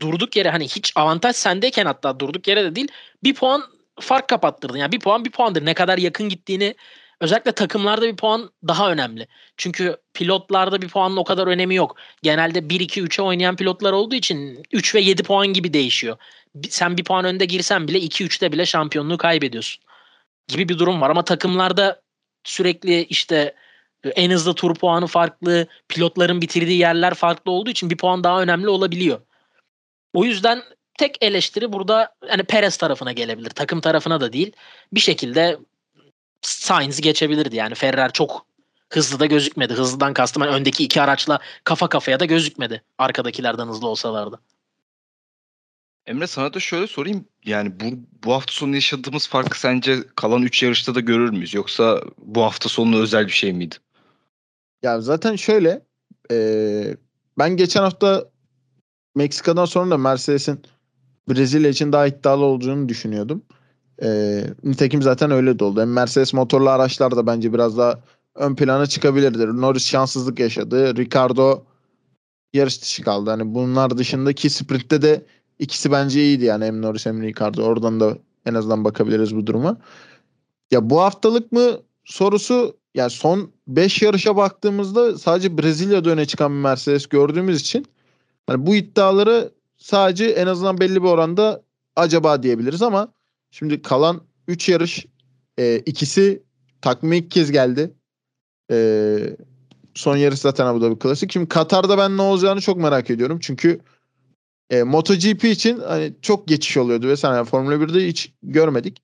[0.00, 2.88] durduk yere hani hiç avantaj sendeyken hatta durduk yere de değil
[3.24, 3.62] bir puan
[4.00, 4.78] fark kapattırdın.
[4.78, 5.64] Yani bir puan bir puandır.
[5.64, 6.74] Ne kadar yakın gittiğini
[7.20, 9.26] özellikle takımlarda bir puan daha önemli.
[9.56, 11.96] Çünkü pilotlarda bir puanın o kadar önemi yok.
[12.22, 16.16] Genelde 1-2-3'e oynayan pilotlar olduğu için 3 ve 7 puan gibi değişiyor.
[16.68, 19.84] Sen bir puan önde girsen bile 2-3'te bile şampiyonluğu kaybediyorsun.
[20.48, 22.02] Gibi bir durum var ama takımlarda
[22.44, 23.54] sürekli işte
[24.04, 28.68] en hızlı tur puanı farklı, pilotların bitirdiği yerler farklı olduğu için bir puan daha önemli
[28.68, 29.20] olabiliyor.
[30.16, 30.62] O yüzden
[30.98, 33.50] tek eleştiri burada hani Perez tarafına gelebilir.
[33.50, 34.52] Takım tarafına da değil.
[34.92, 35.58] Bir şekilde
[36.42, 37.56] Sainz'i geçebilirdi.
[37.56, 38.46] Yani Ferrer çok
[38.90, 39.74] hızlı da gözükmedi.
[39.74, 42.82] Hızlıdan kastım yani öndeki iki araçla kafa kafaya da gözükmedi.
[42.98, 44.40] Arkadakilerden hızlı olsalardı.
[46.06, 47.28] Emre sana da şöyle sorayım.
[47.44, 47.84] Yani bu,
[48.24, 51.54] bu hafta sonu yaşadığımız farkı sence kalan 3 yarışta da görür müyüz?
[51.54, 53.74] Yoksa bu hafta sonu özel bir şey miydi?
[54.82, 55.82] Ya zaten şöyle
[56.30, 56.36] e,
[57.38, 58.35] ben geçen hafta
[59.16, 60.60] Meksika'dan sonra da Mercedes'in
[61.28, 63.42] Brezilya için daha iddialı olduğunu düşünüyordum.
[64.02, 65.80] E, nitekim zaten öyle de oldu.
[65.80, 68.00] Hem Mercedes motorlu araçlar da bence biraz daha
[68.34, 69.48] ön plana çıkabilirdir.
[69.48, 70.96] Norris şanssızlık yaşadı.
[70.96, 71.64] Ricardo
[72.52, 73.30] yarış dışı kaldı.
[73.30, 75.26] Hani bunlar dışındaki sprintte de
[75.58, 77.62] ikisi bence iyiydi yani hem Norris hem Ricardo.
[77.62, 79.76] Oradan da en azından bakabiliriz bu duruma.
[80.70, 86.60] Ya bu haftalık mı sorusu yani son 5 yarışa baktığımızda sadece Brezilya'da öne çıkan bir
[86.60, 87.86] Mercedes gördüğümüz için
[88.46, 91.62] Hani bu iddiaları sadece en azından belli bir oranda
[91.96, 93.12] acaba diyebiliriz ama
[93.50, 95.06] şimdi kalan 3 yarış
[95.58, 96.42] e, ikisi
[96.80, 97.94] takvime ilk kez geldi.
[98.70, 99.18] E,
[99.94, 101.32] son yarış zaten Abu Dhabi klasik.
[101.32, 103.38] Şimdi Katar'da ben ne olacağını çok merak ediyorum.
[103.40, 103.80] Çünkü
[104.70, 107.36] e, MotoGP için hani çok geçiş oluyordu vesaire.
[107.36, 109.02] Yani Formula 1'de hiç görmedik.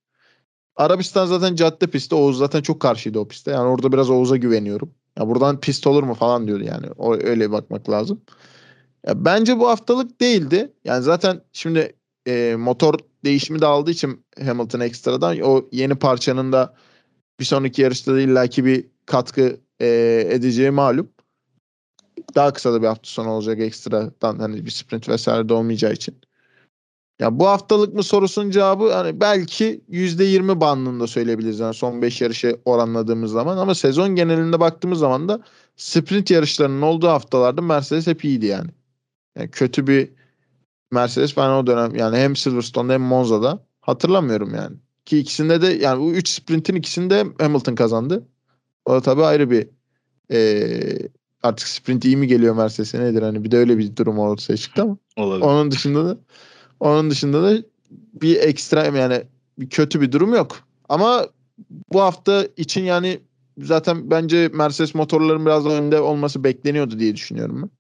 [0.77, 2.15] Arabistan zaten cadde pisti.
[2.15, 3.51] Oğuz zaten çok karşıydı o piste.
[3.51, 4.95] Yani orada biraz Oğuz'a güveniyorum.
[5.19, 6.87] Ya buradan pist olur mu falan diyordu yani.
[6.99, 8.21] O öyle bakmak lazım.
[9.07, 10.73] Ya bence bu haftalık değildi.
[10.85, 16.75] Yani zaten şimdi e, motor değişimi de aldığı için Hamilton ekstradan o yeni parçanın da
[17.41, 19.87] bir sonraki yarışta da illaki bir katkı e,
[20.31, 21.09] edeceği malum.
[22.35, 26.19] Daha kısa da bir hafta sonu olacak ekstradan hani bir sprint vesaire de olmayacağı için.
[27.21, 32.61] Ya bu haftalık mı sorusunun cevabı hani belki %20 bandında söyleyebiliriz yani son 5 yarışı
[32.65, 35.41] oranladığımız zaman ama sezon genelinde baktığımız zaman da
[35.77, 38.71] sprint yarışlarının olduğu haftalarda Mercedes hep iyiydi yani.
[39.37, 40.11] Yani kötü bir
[40.91, 44.77] Mercedes ben o dönem yani hem Silverstone'da hem Monza'da hatırlamıyorum yani.
[45.05, 48.29] Ki ikisinde de yani bu 3 sprintin ikisinde Hamilton kazandı.
[48.85, 49.69] O da tabii ayrı bir
[50.33, 51.09] e,
[51.43, 54.83] artık sprint iyi mi geliyor Mercedes'e nedir hani bir de öyle bir durum ortaya çıktı
[54.83, 55.47] ama Olabilir.
[55.47, 56.19] onun dışında da
[56.81, 59.23] onun dışında da bir ekstrem yani
[59.59, 60.59] bir kötü bir durum yok.
[60.89, 61.27] Ama
[61.93, 63.21] bu hafta için yani
[63.59, 67.71] zaten bence Mercedes motorların biraz önde olması bekleniyordu diye düşünüyorum ben.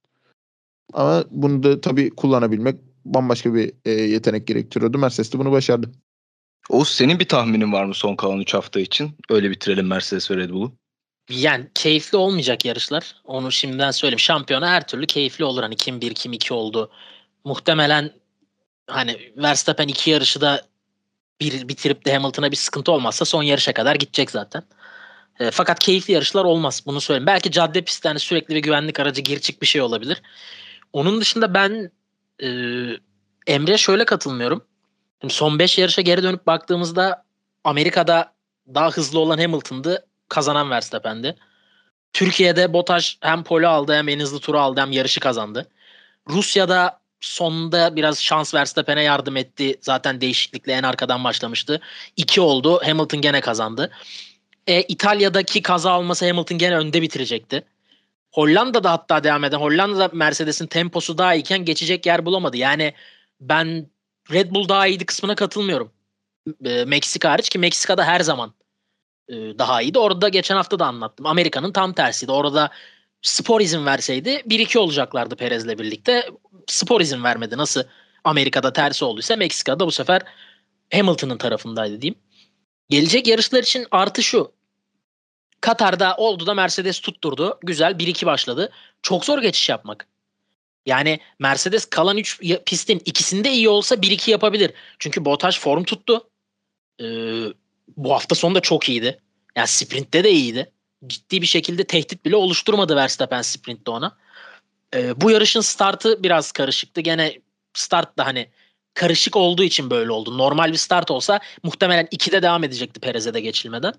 [0.92, 4.98] Ama bunu da tabii kullanabilmek bambaşka bir e, yetenek gerektiriyordu.
[4.98, 5.92] Mercedes de bunu başardı.
[6.70, 9.16] Oğuz senin bir tahminin var mı son kalan 3 hafta için?
[9.30, 10.72] Öyle bitirelim Mercedes ve Red Bull'u.
[11.30, 13.16] Yani keyifli olmayacak yarışlar.
[13.24, 14.18] Onu şimdiden söyleyeyim.
[14.18, 15.62] Şampiyona her türlü keyifli olur.
[15.62, 16.90] Hani kim 1 kim 2 oldu.
[17.44, 18.10] Muhtemelen
[18.86, 20.66] hani Verstappen iki yarışı da
[21.40, 24.62] bir bitirip de Hamilton'a bir sıkıntı olmazsa son yarışa kadar gidecek zaten.
[25.40, 26.82] E, fakat keyifli yarışlar olmaz.
[26.86, 27.26] Bunu söyleyeyim.
[27.26, 30.22] Belki cadde pistte hani sürekli bir güvenlik aracı gir çık bir şey olabilir.
[30.92, 31.90] Onun dışında ben
[32.42, 32.48] e,
[33.46, 34.64] Emre'ye şöyle katılmıyorum.
[35.20, 37.24] Şimdi son 5 yarışa geri dönüp baktığımızda
[37.64, 38.32] Amerika'da
[38.74, 40.06] daha hızlı olan Hamilton'dı.
[40.28, 41.36] Kazanan Verstappen'di.
[42.12, 45.68] Türkiye'de Bottas hem pole aldı hem en hızlı turu aldı hem yarışı kazandı.
[46.28, 49.78] Rusya'da sonunda biraz şans Verstappen'e yardım etti.
[49.80, 51.80] Zaten değişiklikle en arkadan başlamıştı.
[52.16, 52.80] 2 oldu.
[52.84, 53.90] Hamilton gene kazandı.
[54.66, 57.64] E, İtalya'daki kaza olmasa Hamilton gene önde bitirecekti.
[58.32, 62.56] Hollanda'da hatta devam eden Hollanda'da Mercedes'in temposu daha iyiken geçecek yer bulamadı.
[62.56, 62.94] Yani
[63.40, 63.90] ben
[64.32, 65.92] Red Bull daha iyiydi kısmına katılmıyorum.
[66.64, 68.54] E, Meksika hariç ki Meksika'da her zaman
[69.28, 69.98] e, daha iyiydi.
[69.98, 71.26] Orada geçen hafta da anlattım.
[71.26, 72.32] Amerika'nın tam tersiydi.
[72.32, 72.70] Orada
[73.22, 76.30] spor izin verseydi 1-2 olacaklardı Perez'le birlikte.
[76.66, 77.56] Spor izin vermedi.
[77.56, 77.82] Nasıl
[78.24, 80.22] Amerika'da tersi olduysa Meksika'da bu sefer
[80.92, 82.18] Hamilton'ın tarafındaydı diyeyim.
[82.88, 84.52] Gelecek yarışlar için artı şu.
[85.62, 87.58] Katar'da oldu da Mercedes tutturdu.
[87.62, 88.70] Güzel 1-2 başladı.
[89.02, 90.06] Çok zor geçiş yapmak.
[90.86, 94.72] Yani Mercedes kalan 3 pistin ikisinde iyi olsa 1-2 yapabilir.
[94.98, 96.28] Çünkü Bottas form tuttu.
[97.00, 97.04] Ee,
[97.96, 99.20] bu hafta sonu da çok iyiydi.
[99.56, 100.72] Yani sprintte de iyiydi.
[101.06, 104.16] Ciddi bir şekilde tehdit bile oluşturmadı Verstappen sprintte ona.
[104.94, 107.00] Ee, bu yarışın startı biraz karışıktı.
[107.00, 107.38] Gene
[107.74, 108.48] start da hani
[108.94, 110.38] karışık olduğu için böyle oldu.
[110.38, 113.94] Normal bir start olsa muhtemelen 2'de devam edecekti Perez'e de geçilmeden.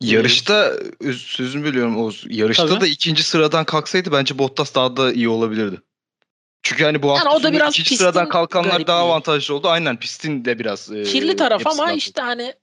[0.00, 2.24] Yarışta öz- sözünü biliyorum Oğuz.
[2.28, 2.80] Yarışta Tabii.
[2.80, 5.80] da ikinci sıradan kalksaydı bence Bottas daha da iyi olabilirdi.
[6.62, 9.68] Çünkü hani bu hafta o da biraz ikinci sıradan kalkanlar daha avantajlı oldu.
[9.68, 12.56] Aynen pistin de biraz e, Kirli taraf ama yapısından işte hani Evet,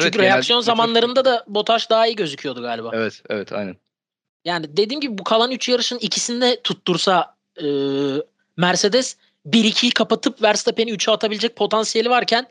[0.00, 2.90] çünkü genelde reaksiyon motor- zamanlarında da Bottas daha iyi gözüküyordu galiba.
[2.94, 3.76] Evet evet aynen.
[4.44, 7.66] Yani dediğim gibi bu kalan 3 yarışın ikisinde tuttursa e,
[8.56, 12.46] Mercedes 1-2'yi kapatıp Verstappen'i 3'e atabilecek potansiyeli varken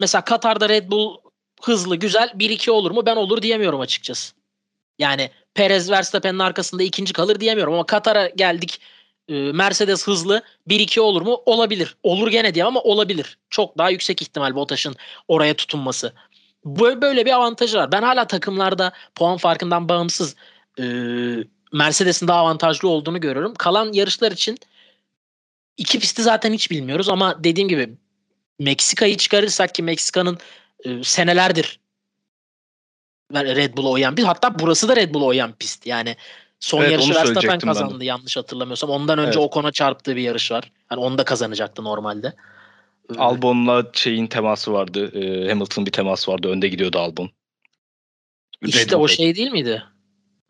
[0.00, 1.16] mesela Katar'da Red Bull
[1.62, 3.06] hızlı güzel 1-2 olur mu?
[3.06, 4.34] Ben olur diyemiyorum açıkçası.
[4.98, 8.80] Yani Perez Verstappen'in arkasında ikinci kalır diyemiyorum ama Katar'a geldik
[9.28, 11.42] e, Mercedes hızlı 1-2 olur mu?
[11.46, 11.96] Olabilir.
[12.02, 13.38] Olur gene diye ama olabilir.
[13.50, 14.96] Çok daha yüksek ihtimal Bottas'ın
[15.28, 16.12] oraya tutunması.
[16.64, 17.92] Böyle, bir avantajı var.
[17.92, 20.34] Ben hala takımlarda puan farkından bağımsız
[20.78, 20.84] e,
[21.72, 23.54] Mercedes'in daha avantajlı olduğunu görüyorum.
[23.54, 24.58] Kalan yarışlar için
[25.76, 27.90] iki pisti zaten hiç bilmiyoruz ama dediğim gibi
[28.58, 30.38] Meksika'yı çıkarırsak ki Meksika'nın
[30.84, 31.80] e, senelerdir
[33.34, 35.86] Red Bull'a oyan bir hatta burası da Red Bull'a oyan pist.
[35.86, 36.16] Yani
[36.60, 37.80] son Evet, yarışı Verstappen söyleyecektim ben de.
[37.80, 38.90] kazandı yanlış hatırlamıyorsam.
[38.90, 39.50] Ondan önce Evet.
[39.50, 40.72] Ocon'a çarptığı bir yarış var.
[40.90, 42.34] Yani onu da kazanacaktı normalde.
[43.14, 45.20] E, Albon'la şeyin teması vardı.
[45.22, 46.48] E, Hamilton bir teması vardı.
[46.48, 47.30] Önde gidiyordu Albon.
[48.66, 49.82] İşte Red o şey değil miydi?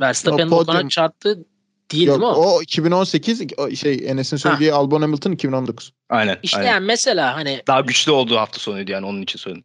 [0.00, 1.44] Verstappen'in Ocon'a çarptığı
[1.92, 2.56] değil Yok, mi o?
[2.56, 5.92] o 2018 o şey Enes'in söylediği Albon Hamilton 2019.
[6.08, 6.38] Aynen.
[6.42, 6.70] İşte aynen.
[6.70, 9.64] yani mesela hani Daha güçlü olduğu hafta sonuydu yani onun için söyledim.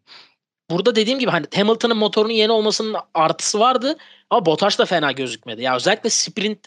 [0.70, 3.98] Burada dediğim gibi hani Hamilton'ın motorunun yeni olmasının artısı vardı
[4.30, 5.62] ama Bottas da fena gözükmedi.
[5.62, 6.60] Ya özellikle sprint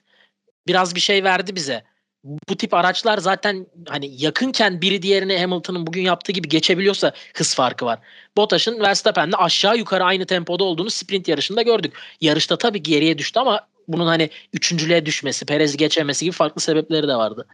[0.67, 1.85] biraz bir şey verdi bize.
[2.25, 7.87] Bu tip araçlar zaten hani yakınken biri diğerini Hamilton'ın bugün yaptığı gibi geçebiliyorsa hız farkı
[7.87, 7.99] var.
[8.37, 11.93] Bottas'ın Verstappen'le aşağı yukarı aynı tempoda olduğunu sprint yarışında gördük.
[12.21, 17.17] Yarışta tabii geriye düştü ama bunun hani üçüncülüğe düşmesi, Perez'i geçemesi gibi farklı sebepleri de
[17.17, 17.47] vardı.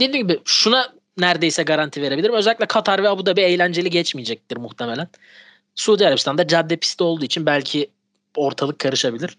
[0.00, 2.34] Dediğim gibi şuna neredeyse garanti verebilirim.
[2.34, 5.08] Özellikle Katar ve Abu Dhabi eğlenceli geçmeyecektir muhtemelen.
[5.78, 7.90] Suudi Arabistan'da cadde pisti olduğu için belki
[8.36, 9.38] ortalık karışabilir.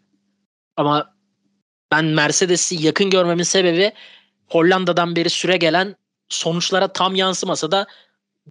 [0.77, 1.15] Ama
[1.91, 3.91] ben Mercedes'i yakın görmemin sebebi
[4.47, 5.95] Hollanda'dan beri süre gelen
[6.29, 7.87] sonuçlara tam yansımasa da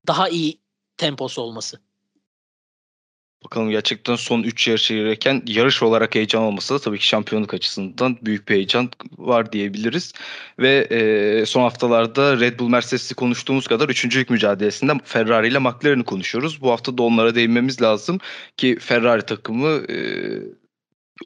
[0.07, 0.61] daha iyi
[0.97, 1.81] temposu olması.
[3.45, 8.19] Bakalım gerçekten son 3 yarışı girerken yarış olarak heyecan olmasa da tabii ki şampiyonluk açısından
[8.23, 10.13] büyük bir heyecan var diyebiliriz.
[10.59, 16.63] Ve e, son haftalarda Red Bull Mercedes'i konuştuğumuz kadar üçüncülük mücadelesinde Ferrari ile McLaren'i konuşuyoruz.
[16.63, 18.19] Bu hafta da onlara değinmemiz lazım
[18.57, 19.97] ki Ferrari takımı e,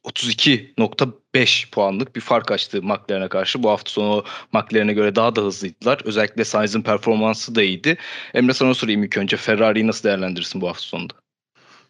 [0.04, 3.62] 32.5 puanlık bir fark açtı McLaren'e karşı.
[3.62, 6.00] Bu hafta sonu McLaren'e göre daha da hızlıydılar.
[6.04, 7.96] Özellikle Sainz'in performansı da iyiydi.
[8.34, 11.21] Emre sana sorayım ilk önce Ferrari'yi nasıl değerlendirirsin bu hafta sonunda?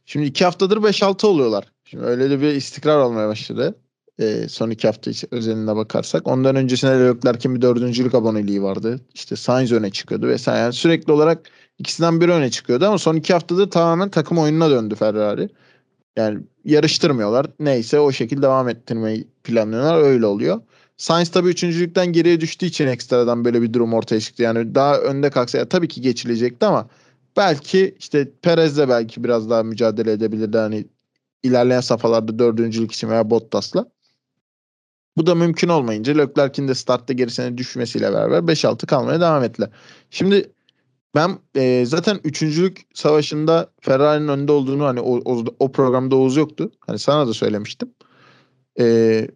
[0.07, 1.65] Şimdi iki haftadır 5-6 oluyorlar.
[1.85, 3.75] Şimdi öyle de bir istikrar olmaya başladı.
[4.19, 6.29] E, son iki hafta özelinde bakarsak.
[6.29, 9.01] Ondan öncesinde Leclerc'in bir dördüncülük aboneliği vardı.
[9.15, 10.61] İşte Sainz öne çıkıyordu vesaire.
[10.61, 14.95] Yani sürekli olarak ikisinden biri öne çıkıyordu ama son iki haftadır tamamen takım oyununa döndü
[14.95, 15.49] Ferrari.
[16.17, 17.47] Yani yarıştırmıyorlar.
[17.61, 19.99] Neyse o şekilde devam ettirmeyi planlıyorlar.
[20.03, 20.61] Öyle oluyor.
[20.97, 24.43] Sainz tabii üçüncülükten geriye düştüğü için ekstradan böyle bir durum ortaya çıktı.
[24.43, 26.88] Yani daha önde kalksa ya tabii ki geçilecekti ama
[27.37, 30.59] belki işte Perez de belki biraz daha mücadele edebilirdi.
[30.59, 30.87] Hani
[31.42, 33.87] ilerleyen safhalarda dördüncülük için veya Bottas'la.
[35.16, 39.71] Bu da mümkün olmayınca Leclerc'in de startta gerisine düşmesiyle beraber 5-6 kalmaya devam ettiler.
[40.11, 40.53] Şimdi
[41.14, 46.73] ben e, zaten üçüncülük savaşında Ferrari'nin önde olduğunu hani o, o, o programda Oğuz yoktu.
[46.87, 47.95] Hani sana da söylemiştim.
[48.81, 49.29] E,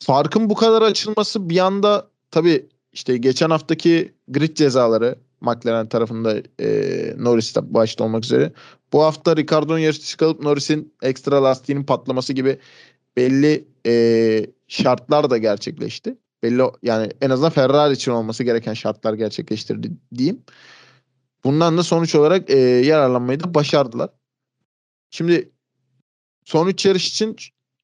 [0.00, 7.14] farkın bu kadar açılması bir anda tabii işte geçen haftaki grid cezaları McLaren tarafında e,
[7.18, 8.52] Norris'te başta olmak üzere.
[8.92, 12.58] Bu hafta Ricardo'nun yarış dışı kalıp Norris'in ekstra lastiğinin patlaması gibi
[13.16, 16.18] belli e, şartlar da gerçekleşti.
[16.42, 20.42] Belli yani en azından Ferrari için olması gereken şartlar gerçekleştirdi diyeyim.
[21.44, 24.10] Bundan da sonuç olarak e, yararlanmayı da başardılar.
[25.10, 25.52] Şimdi
[26.44, 27.36] son üç yarış için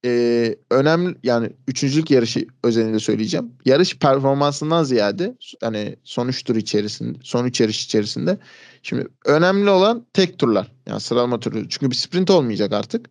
[0.05, 3.53] e, önemli yani üçüncülük yarışı özelinde söyleyeceğim.
[3.65, 8.39] Yarış performansından ziyade hani son üç tur içerisinde son üç yarış içerisinde
[8.83, 10.73] şimdi önemli olan tek turlar.
[10.87, 11.69] Yani sıralama turu.
[11.69, 13.11] Çünkü bir sprint olmayacak artık.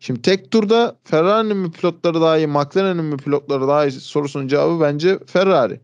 [0.00, 4.80] Şimdi tek turda Ferrari'nin mi pilotları daha iyi, McLaren'in mi pilotları daha iyi sorusunun cevabı
[4.80, 5.80] bence Ferrari.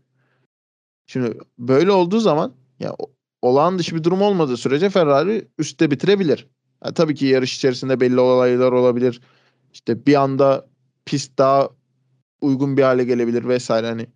[1.07, 2.95] Şimdi böyle olduğu zaman ya
[3.41, 6.47] olağan dışı bir durum olmadığı sürece Ferrari üstte bitirebilir.
[6.83, 9.21] Yani tabii ki yarış içerisinde belli olaylar olabilir.
[9.73, 10.67] İşte bir anda
[11.05, 11.69] pist daha
[12.41, 14.07] uygun bir hale gelebilir vesaire hani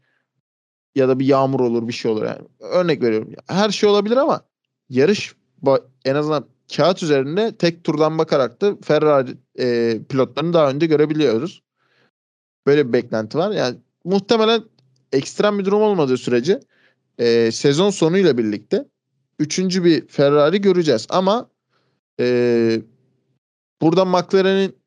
[0.96, 2.48] ya da bir yağmur olur bir şey olur yani.
[2.60, 3.34] Örnek veriyorum.
[3.48, 4.42] Her şey olabilir ama
[4.90, 5.36] yarış
[6.06, 11.64] en azından kağıt üzerinde tek turdan bakarak da Ferrari e, pilotlarını daha önde görebiliyoruz.
[12.68, 13.52] Böyle bir beklenti var.
[13.52, 14.64] Yani muhtemelen
[15.12, 16.60] ekstrem bir durum olmadığı sürece
[17.18, 18.86] e, sezon sonuyla birlikte
[19.40, 21.08] üçüncü bir Ferrari göreceğiz.
[21.10, 21.50] Ama
[22.20, 22.82] e,
[23.82, 24.83] burada McLaren'in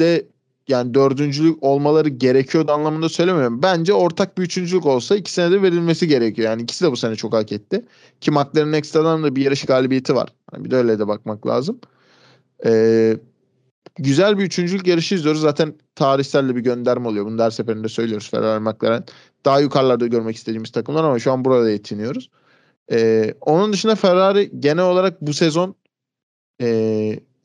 [0.00, 0.26] de
[0.68, 3.62] yani dördüncülük olmaları gerekiyordu anlamında söylemiyorum.
[3.62, 6.50] Bence ortak bir üçüncülük olsa ikisine de verilmesi gerekiyor.
[6.50, 7.84] Yani ikisi de bu sene çok hak etti.
[8.20, 10.28] Ki McLaren'ın ekstradan da bir yarış galibiyeti var.
[10.52, 11.80] Yani bir de öyle de bakmak lazım.
[12.66, 13.16] Ee,
[13.98, 15.40] güzel bir üçüncülük yarışı izliyoruz.
[15.40, 17.26] Zaten tarihsel de bir gönderme oluyor.
[17.26, 19.04] Bunu her seferinde söylüyoruz Ferrari McLaren.
[19.44, 22.30] Daha yukarılarda görmek istediğimiz takımlar ama şu an burada yetiniyoruz.
[22.92, 25.74] Ee, onun dışında Ferrari genel olarak bu sezon
[26.60, 26.66] e,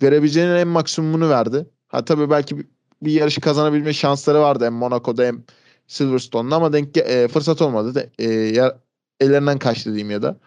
[0.01, 1.65] verebileceğinin en maksimumunu verdi.
[1.93, 2.57] Ha tabii belki
[3.01, 5.43] bir, yarışı kazanabilme şansları vardı hem Monaco'da hem
[5.87, 7.95] Silverstone'da ama denk e, fırsat olmadı.
[7.95, 8.79] De, e, ya,
[9.19, 10.37] ellerinden kaçtı diyeyim ya da.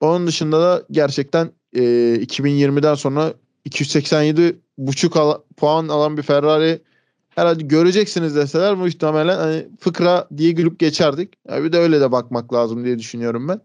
[0.00, 1.82] Onun dışında da gerçekten e,
[2.22, 3.34] 2020'den sonra
[3.64, 6.82] 287 buçuk al, puan alan bir Ferrari
[7.30, 11.34] herhalde göreceksiniz deseler muhtemelen hani fıkra diye gülüp geçerdik.
[11.48, 13.60] Yani bir de öyle de bakmak lazım diye düşünüyorum ben.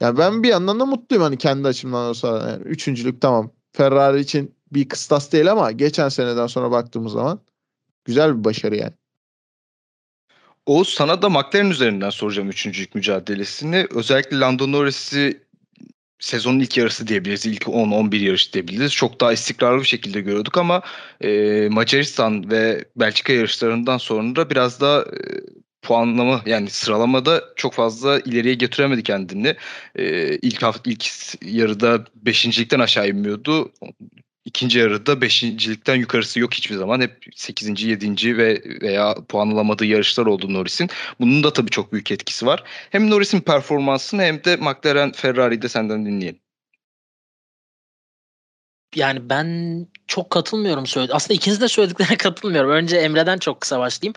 [0.00, 2.50] Yani ben bir yandan da mutluyum hani kendi açımdan olsa.
[2.50, 3.50] Yani üçüncülük tamam.
[3.72, 7.40] Ferrari için bir kıstas değil ama geçen seneden sonra baktığımız zaman
[8.04, 8.92] güzel bir başarı yani.
[10.66, 13.86] Oğuz sana da McLaren üzerinden soracağım üçüncülük mücadelesini.
[13.90, 15.44] Özellikle Lando Norris'i
[16.18, 17.46] sezonun ilk yarısı diyebiliriz.
[17.46, 18.92] İlk 10-11 yarış diyebiliriz.
[18.92, 20.82] Çok daha istikrarlı bir şekilde görüyorduk ama
[21.20, 25.20] e, Macaristan ve Belçika yarışlarından sonra biraz daha e,
[25.82, 29.56] puanlama yani sıralamada çok fazla ileriye götüremedi kendini.
[29.96, 31.04] E, ilk hafta ilk
[31.42, 33.72] yarıda beşincilikten aşağı inmiyordu.
[34.44, 37.00] İkinci yarıda beşincilikten yukarısı yok hiçbir zaman.
[37.00, 40.90] Hep sekizinci, yedinci ve veya puanlamadığı yarışlar oldu Norris'in.
[41.20, 42.64] Bunun da tabii çok büyük etkisi var.
[42.90, 46.40] Hem Norris'in performansını hem de McLaren Ferrari'yi de senden dinleyelim.
[48.96, 50.84] yani ben çok katılmıyorum.
[51.12, 52.70] Aslında ikiniz de söylediklerine katılmıyorum.
[52.70, 54.14] Önce Emre'den çok kısa başlayayım.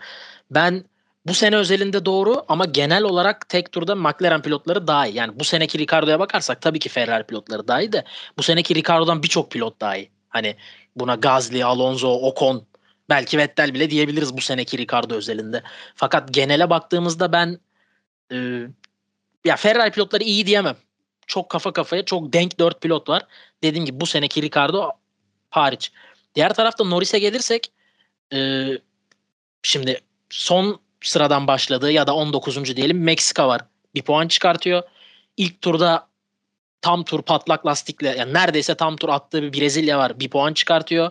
[0.50, 0.84] Ben
[1.26, 5.16] bu sene özelinde doğru ama genel olarak tek turda McLaren pilotları daha iyi.
[5.16, 8.04] Yani bu seneki Ricardo'ya bakarsak tabii ki Ferrari pilotları daha iyi de
[8.38, 10.17] bu seneki Ricardo'dan birçok pilot daha iyi.
[10.38, 10.56] Hani
[10.96, 12.66] buna Gasly, Alonso, Ocon
[13.10, 15.62] belki Vettel bile diyebiliriz bu seneki Ricardo özelinde.
[15.94, 17.58] Fakat genele baktığımızda ben
[18.32, 18.36] e,
[19.44, 20.76] ya Ferrari pilotları iyi diyemem.
[21.26, 23.26] Çok kafa kafaya çok denk dört pilot var.
[23.62, 24.90] Dediğim gibi bu seneki Ricardo
[25.50, 25.92] hariç.
[26.34, 27.72] Diğer tarafta Norris'e gelirsek
[28.34, 28.68] e,
[29.62, 32.76] şimdi son sıradan başladığı ya da 19.
[32.76, 33.60] diyelim Meksika var.
[33.94, 34.82] Bir puan çıkartıyor.
[35.36, 36.07] İlk turda
[36.80, 40.20] tam tur patlak lastikle yani neredeyse tam tur attığı bir Brezilya var.
[40.20, 41.10] Bir puan çıkartıyor.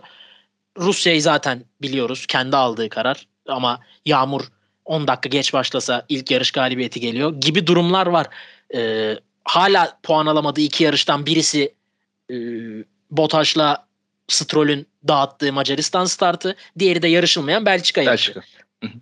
[0.77, 2.25] Rusya'yı zaten biliyoruz.
[2.27, 3.27] Kendi aldığı karar.
[3.47, 4.41] Ama Yağmur
[4.85, 8.27] 10 dakika geç başlasa ilk yarış galibiyeti geliyor gibi durumlar var.
[8.75, 11.73] Ee, hala puan alamadığı iki yarıştan birisi
[12.31, 12.35] e,
[13.11, 13.87] Botaş'la
[14.27, 16.55] Stroll'ün dağıttığı Macaristan startı.
[16.79, 18.41] Diğeri de yarışılmayan Belçika yarışı.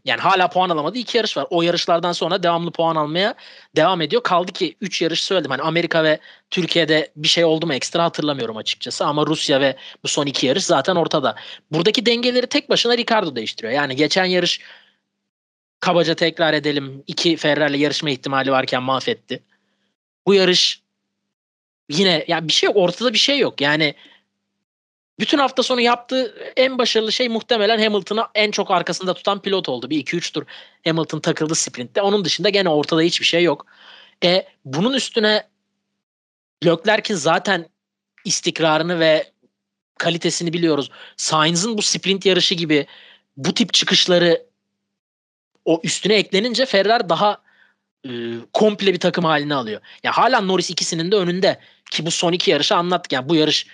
[0.06, 1.48] Yani hala puan alamadı iki yarış var.
[1.50, 3.36] O yarışlardan sonra devamlı puan almaya
[3.76, 4.24] devam ediyor.
[4.24, 5.52] Kaldı ki 3 yarış söyledim.
[5.52, 9.06] Hani Amerika ve Türkiye'de bir şey oldu mu ekstra hatırlamıyorum açıkçası.
[9.06, 11.36] Ama Rusya ve bu son iki yarış zaten ortada.
[11.72, 13.74] Buradaki dengeleri tek başına Ricardo değiştiriyor.
[13.74, 14.62] Yani geçen yarış
[15.80, 17.04] kabaca tekrar edelim.
[17.08, 19.44] iki Ferrari yarışma ihtimali varken mahvetti.
[20.26, 20.82] Bu yarış
[21.90, 22.76] yine yani bir şey yok.
[22.78, 23.62] Ortada bir şey yok.
[23.62, 23.96] Yani
[25.20, 29.90] bütün hafta sonu yaptığı en başarılı şey muhtemelen Hamilton'ı en çok arkasında tutan pilot oldu.
[29.90, 30.46] Bir 2-3 tur
[30.86, 32.02] Hamilton takıldı sprintte.
[32.02, 33.66] Onun dışında gene ortada hiçbir şey yok.
[34.24, 35.48] E bunun üstüne
[36.66, 37.70] Leclerc'in zaten
[38.26, 39.32] istikrarını ve
[39.98, 40.90] kalitesini biliyoruz.
[41.18, 42.88] Sainz'ın bu sprint yarışı gibi
[43.38, 44.46] bu tip çıkışları
[45.66, 47.42] o üstüne eklenince Ferrari daha
[48.06, 48.10] e,
[48.54, 49.82] komple bir takım haline alıyor.
[50.04, 51.60] Ya hala Norris ikisinin de önünde
[51.92, 53.12] ki bu son iki yarışı anlattık.
[53.12, 53.68] Yani bu yarış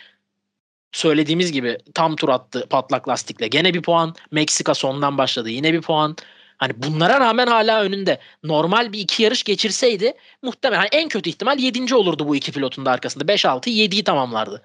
[0.91, 3.47] söylediğimiz gibi tam tur attı patlak lastikle.
[3.47, 4.15] Gene bir puan.
[4.32, 5.49] Meksika sondan başladı.
[5.49, 6.15] Yine bir puan.
[6.58, 8.19] Hani bunlara rağmen hala önünde.
[8.43, 11.95] Normal bir iki yarış geçirseydi muhtemelen hani en kötü ihtimal 7.
[11.95, 13.34] olurdu bu iki pilotun da arkasında.
[13.34, 14.62] 5-6 7'yi tamamlardı.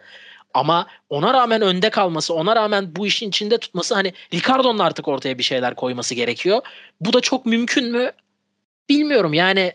[0.55, 5.39] Ama ona rağmen önde kalması, ona rağmen bu işin içinde tutması hani Ricardo'nun artık ortaya
[5.39, 6.61] bir şeyler koyması gerekiyor.
[7.01, 8.13] Bu da çok mümkün mü?
[8.89, 9.73] Bilmiyorum yani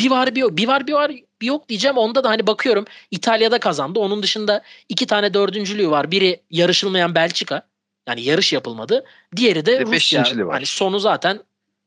[0.00, 0.56] bir var bir.
[0.56, 1.96] Bir var bir var bir yok diyeceğim.
[1.98, 3.98] Onda da hani bakıyorum İtalya'da kazandı.
[3.98, 6.10] Onun dışında iki tane dördüncülüğü var.
[6.10, 7.62] Biri yarışılmayan Belçika.
[8.08, 9.04] Yani yarış yapılmadı.
[9.36, 10.22] Diğeri de Ve Rusya.
[10.22, 10.52] var.
[10.52, 11.40] Hani sonu zaten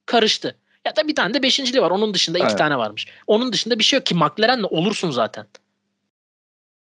[0.06, 0.56] karıştı.
[0.86, 1.92] Ya da bir tane de beşinciliği var.
[1.92, 2.58] Onun dışında iki Evet.
[2.58, 3.08] tane varmış.
[3.28, 5.46] Onun dışında bir şey yok ki McLaren'le olursun zaten.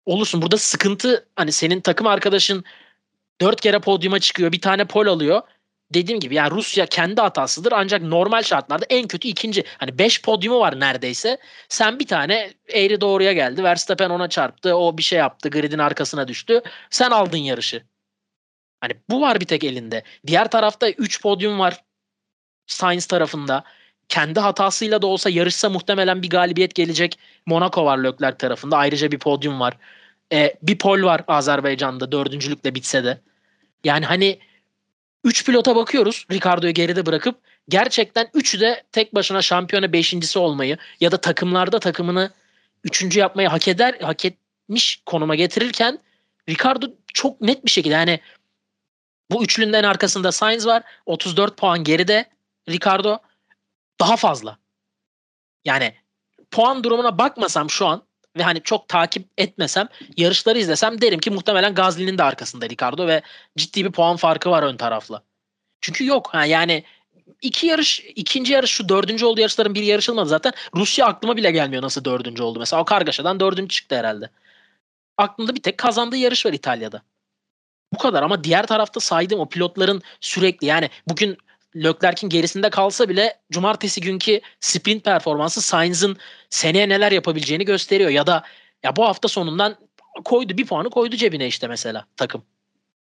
[0.07, 0.43] Olursun.
[0.43, 2.65] Burada sıkıntı hani senin takım arkadaşın
[3.41, 4.53] dört kere podyuma çıkıyor.
[4.53, 5.43] Bir tane pol alıyor.
[5.95, 9.65] Dediğim gibi yani Rusya kendi hatasıdır ancak normal şartlarda en kötü ikinci.
[9.79, 11.39] Hani 5 podyumu var neredeyse.
[11.69, 13.65] Sen bir tane eğri doğruya geldi.
[13.65, 14.77] Verstappen ona çarptı.
[14.77, 15.51] O bir şey yaptı.
[15.51, 16.63] Gridin arkasına düştü.
[16.91, 17.83] Sen aldın yarışı.
[18.81, 20.03] Hani bu var bir tek elinde.
[20.27, 21.85] Diğer tarafta 3 podyum var.
[22.67, 23.65] Sainz tarafında.
[24.09, 27.19] Kendi hatasıyla da olsa yarışsa muhtemelen bir galibiyet gelecek.
[27.47, 28.77] Monaco var Leclerc tarafında.
[28.77, 29.77] Ayrıca bir podyum var.
[30.33, 33.21] E, bir pol var Azerbaycan'da dördüncülükle bitse de.
[33.85, 34.39] Yani hani
[35.25, 36.27] 3 pilota bakıyoruz.
[36.33, 37.41] Ricardo'yu geride bırakıp.
[37.69, 42.31] Gerçekten üçü de tek başına şampiyona beşincisi olmayı ya da takımlarda takımını
[42.85, 45.99] üçüncü yapmayı hak eder hak etmiş konuma getirirken
[46.49, 48.21] Ricardo çok net bir şekilde yani
[49.31, 50.83] bu üçlünün arkasında Sainz var.
[51.07, 52.31] 34 puan geride.
[52.69, 53.19] Ricardo
[54.01, 54.59] daha fazla.
[55.65, 55.95] Yani
[56.51, 58.03] puan durumuna bakmasam şu an
[58.39, 63.23] ve hani çok takip etmesem yarışları izlesem derim ki muhtemelen Gazli'nin de arkasında Ricardo ve
[63.57, 65.23] ciddi bir puan farkı var ön tarafla.
[65.81, 66.85] Çünkü yok ha yani
[67.43, 70.53] iki yarış ikinci yarış şu dördüncü olduğu yarışların biri yarışılmadı zaten.
[70.75, 72.59] Rusya aklıma bile gelmiyor nasıl dördüncü oldu.
[72.59, 74.31] Mesela o kargaşadan dördüncü çıktı herhalde.
[75.17, 77.03] Aklımda bir tek kazandığı yarış var İtalya'da.
[77.95, 81.39] Bu kadar ama diğer tarafta saydığım o pilotların sürekli yani bugün
[81.77, 86.17] Leclerc'in gerisinde kalsa bile cumartesi günkü sprint performansı Sainz'ın
[86.51, 88.11] seneye neler yapabileceğini gösteriyor.
[88.11, 88.45] Ya da
[88.83, 89.77] ya bu hafta sonundan
[90.25, 92.43] koydu bir puanı koydu cebine işte mesela takım.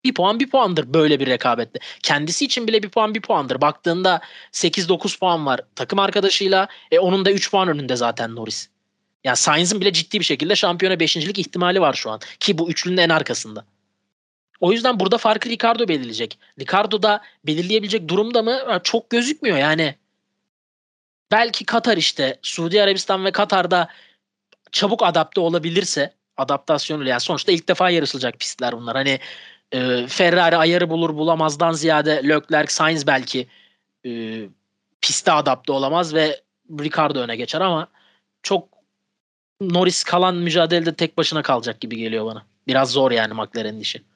[0.05, 1.79] Bir puan bir puandır böyle bir rekabette.
[2.03, 3.61] Kendisi için bile bir puan bir puandır.
[3.61, 4.21] Baktığında
[4.53, 6.69] 8-9 puan var takım arkadaşıyla.
[6.91, 8.69] E onun da 3 puan önünde zaten Norris.
[9.25, 12.21] Yani Sainz'ın bile ciddi bir şekilde şampiyona 5.lik ihtimali var şu an.
[12.41, 13.65] Ki bu üçlünün en arkasında.
[14.65, 16.39] O yüzden burada farkı Ricardo belirleyecek.
[16.61, 18.81] Ricardo da belirleyebilecek durumda mı?
[18.85, 19.95] Çok gözükmüyor yani.
[21.33, 23.89] Belki Katar işte Suudi Arabistan ve Katar'da
[24.73, 28.97] çabuk adapte olabilirse adaptasyonu yani sonuçta ilk defa yarışılacak pistler bunlar.
[28.97, 29.19] Hani
[29.73, 33.47] e, Ferrari ayarı bulur bulamazdan ziyade Leclerc, Sainz belki
[34.07, 34.43] e,
[35.01, 36.41] piste adapte olamaz ve
[36.81, 37.89] Ricardo öne geçer ama
[38.43, 38.69] çok
[39.61, 42.47] Norris kalan mücadelede tek başına kalacak gibi geliyor bana.
[42.67, 44.14] Biraz zor yani McLaren'in işi.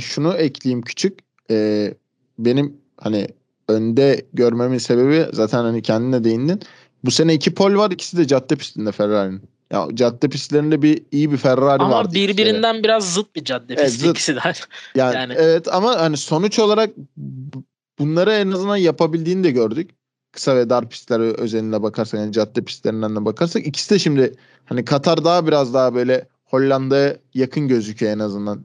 [0.00, 1.18] Şunu ekleyeyim küçük.
[1.50, 1.94] Ee,
[2.38, 3.28] benim hani
[3.68, 6.60] önde görmemin sebebi zaten hani kendine değindin.
[7.04, 7.90] Bu sene iki pol var.
[7.90, 9.42] ikisi de cadde pistinde Ferrari'nin.
[9.72, 12.28] Ya cadde pistlerinde bir iyi bir Ferrari Ama iki kere.
[12.28, 14.10] birbirinden biraz zıt bir cadde Evet, pisti zıt.
[14.10, 14.40] ikisi de.
[14.94, 17.64] Yani, Yani- evet ama hani sonuç olarak bu-
[17.98, 19.90] bunları en azından yapabildiğini de gördük.
[20.32, 24.32] Kısa ve dar pistler özelinde bakarsak yani cadde pistlerinden de bakarsak ikisi de şimdi
[24.64, 28.64] hani Katar daha biraz daha böyle Hollanda'ya yakın gözüküyor en azından.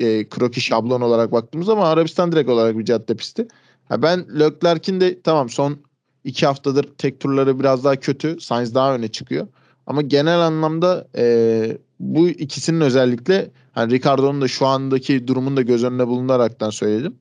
[0.00, 3.48] E, kroki şablon olarak baktığımız ama Arabistan direkt olarak bir cadde pisti.
[3.88, 5.78] Ha ben Leclerc'in de tamam son
[6.24, 8.40] iki haftadır tek turları biraz daha kötü.
[8.40, 9.46] Sainz daha öne çıkıyor.
[9.86, 15.84] Ama genel anlamda e, bu ikisinin özellikle hani Ricardo'nun da şu andaki durumunu da göz
[15.84, 17.14] önüne bulunaraktan söyledim.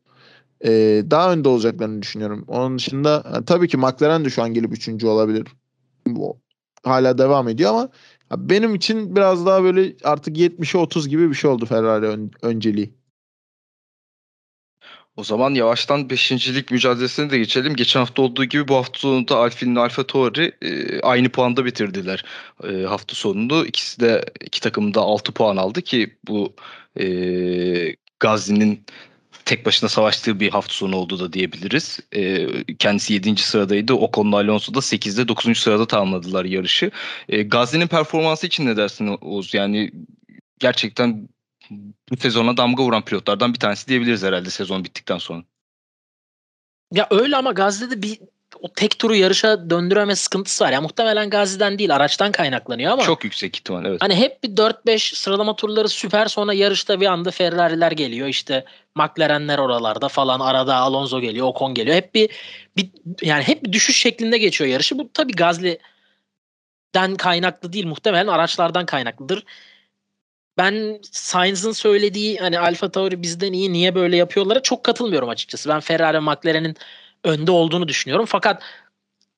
[0.65, 0.71] E,
[1.11, 2.45] daha önde olacaklarını düşünüyorum.
[2.47, 5.47] Onun dışında tabii ki McLaren de şu an gelip üçüncü olabilir.
[6.07, 6.37] Bu
[6.83, 7.89] hala devam ediyor ama
[8.37, 12.99] benim için biraz daha böyle artık 70'e 30 gibi bir şey oldu Ferrari ön- önceliği.
[15.15, 17.75] O zaman yavaştan beşincilik mücadelesine de geçelim.
[17.75, 22.25] Geçen hafta olduğu gibi bu hafta sonunda Alpine ile Alfa Tauri e, aynı puanda bitirdiler
[22.63, 23.65] e, hafta sonunu.
[23.65, 26.55] İkisi de iki takım da 6 puan aldı ki bu
[26.99, 28.85] e, Gazi'nin
[29.49, 31.99] tek başına savaştığı bir hafta sonu oldu da diyebiliriz.
[32.11, 33.41] E, kendisi 7.
[33.41, 33.93] sıradaydı.
[33.93, 35.57] Ocon'la Alonso da 8'de 9.
[35.57, 36.91] sırada tamamladılar yarışı.
[37.29, 39.53] E, Gazi'nin performansı için ne dersin Oğuz?
[39.53, 39.91] Yani
[40.59, 41.29] gerçekten
[42.11, 45.43] bu sezona damga vuran pilotlardan bir tanesi diyebiliriz herhalde sezon bittikten sonra.
[46.91, 48.19] Ya öyle ama Gazi'de de bir
[48.61, 50.71] o tek turu yarışa döndüreme sıkıntısı var.
[50.71, 54.01] Ya muhtemelen Gazi'den değil araçtan kaynaklanıyor ama Çok yüksek ihtimal evet.
[54.01, 59.57] hani hep bir 4-5 sıralama turları süper sonra yarışta bir anda Ferrari'ler geliyor işte McLaren'ler
[59.57, 61.95] oralarda falan arada Alonso geliyor Ocon geliyor.
[61.95, 62.29] Hep bir,
[62.77, 62.89] bir
[63.21, 64.97] yani hep bir düşüş şeklinde geçiyor yarışı.
[64.97, 69.43] Bu tabii Gazli'den kaynaklı değil muhtemelen araçlardan kaynaklıdır.
[70.57, 75.69] Ben Sainz'ın söylediği hani Alfa Tauri bizden iyi niye böyle yapıyorlara çok katılmıyorum açıkçası.
[75.69, 76.75] Ben Ferrari McLaren'in
[77.23, 78.25] önde olduğunu düşünüyorum.
[78.25, 78.63] Fakat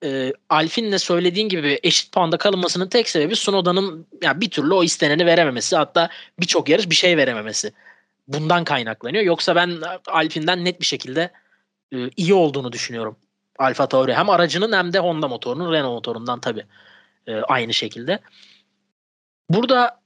[0.03, 5.25] e, Alfin'le söylediğin gibi eşit puanda kalınmasının tek sebebi Sunoda'nın yani bir türlü o isteneni
[5.25, 5.75] verememesi.
[5.75, 6.09] Hatta
[6.39, 7.71] birçok yarış bir şey verememesi.
[8.27, 9.23] Bundan kaynaklanıyor.
[9.23, 11.31] Yoksa ben Alfin'den net bir şekilde
[11.93, 13.15] e, iyi olduğunu düşünüyorum.
[13.59, 16.65] Alfa Tauri hem aracının hem de Honda motorunun Renault motorundan tabii
[17.27, 18.19] e, aynı şekilde.
[19.49, 20.01] Burada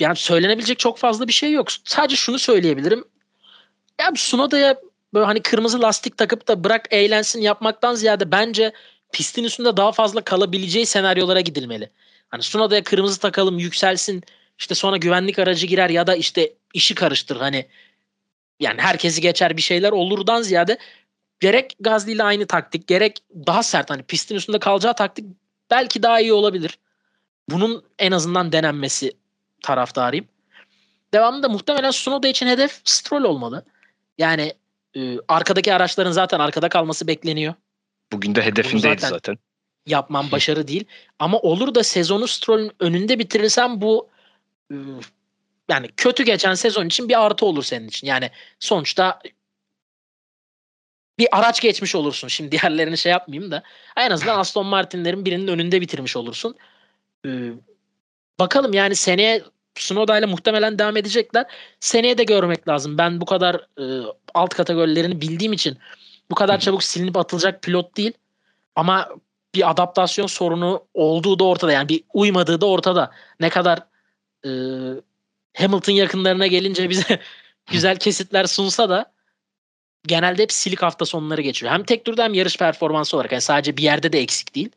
[0.00, 1.72] yani söylenebilecek çok fazla bir şey yok.
[1.84, 3.04] Sadece şunu söyleyebilirim.
[4.00, 4.76] Ya Sunoda'ya
[5.14, 8.72] böyle hani kırmızı lastik takıp da bırak eğlensin yapmaktan ziyade bence
[9.12, 11.90] pistin üstünde daha fazla kalabileceği senaryolara gidilmeli.
[12.28, 14.22] Hani Sunoda'ya kırmızı takalım yükselsin
[14.58, 17.66] işte sonra güvenlik aracı girer ya da işte işi karıştır hani
[18.60, 20.78] yani herkesi geçer bir şeyler olurdan ziyade
[21.40, 25.24] gerek Gazli ile aynı taktik gerek daha sert hani pistin üstünde kalacağı taktik
[25.70, 26.78] belki daha iyi olabilir.
[27.48, 29.12] Bunun en azından denenmesi
[29.62, 30.28] taraftarıyım.
[31.14, 33.64] Devamında muhtemelen Sunoda için hedef Stroll olmalı.
[34.18, 34.52] Yani
[34.96, 37.54] e, arkadaki araçların zaten arkada kalması bekleniyor.
[38.12, 39.38] Bugün de hedefindeydi zaten- zaten.
[39.86, 40.84] Yapman başarı değil.
[41.18, 44.08] Ama olur da sezonu Stroll'ün önünde bitirirsen bu
[44.72, 44.76] e,
[45.68, 48.06] yani kötü geçen sezon için bir artı olur senin için.
[48.06, 48.30] Yani
[48.60, 49.20] sonuçta
[51.18, 52.28] bir araç geçmiş olursun.
[52.28, 53.62] Şimdi diğerlerini şey yapmayayım da.
[53.96, 56.56] En azından Aston Martin'lerin birinin önünde bitirmiş olursun.
[57.26, 57.50] Ee,
[58.38, 59.42] bakalım yani seneye
[59.76, 61.46] Tsunoda ile muhtemelen devam edecekler.
[61.80, 62.98] Seneye de görmek lazım.
[62.98, 63.84] Ben bu kadar e,
[64.34, 65.78] alt kategorilerini bildiğim için
[66.30, 68.12] bu kadar çabuk silinip atılacak pilot değil.
[68.76, 69.08] Ama
[69.54, 71.72] bir adaptasyon sorunu olduğu da ortada.
[71.72, 73.10] Yani bir uymadığı da ortada.
[73.40, 73.78] Ne kadar
[74.44, 74.50] e,
[75.56, 77.20] Hamilton yakınlarına gelince bize
[77.70, 79.12] güzel kesitler sunsa da
[80.06, 81.74] genelde hep silik hafta sonları geçiriyor.
[81.74, 83.32] Hem tek turda hem yarış performansı olarak.
[83.32, 84.70] Yani sadece bir yerde de eksik değil.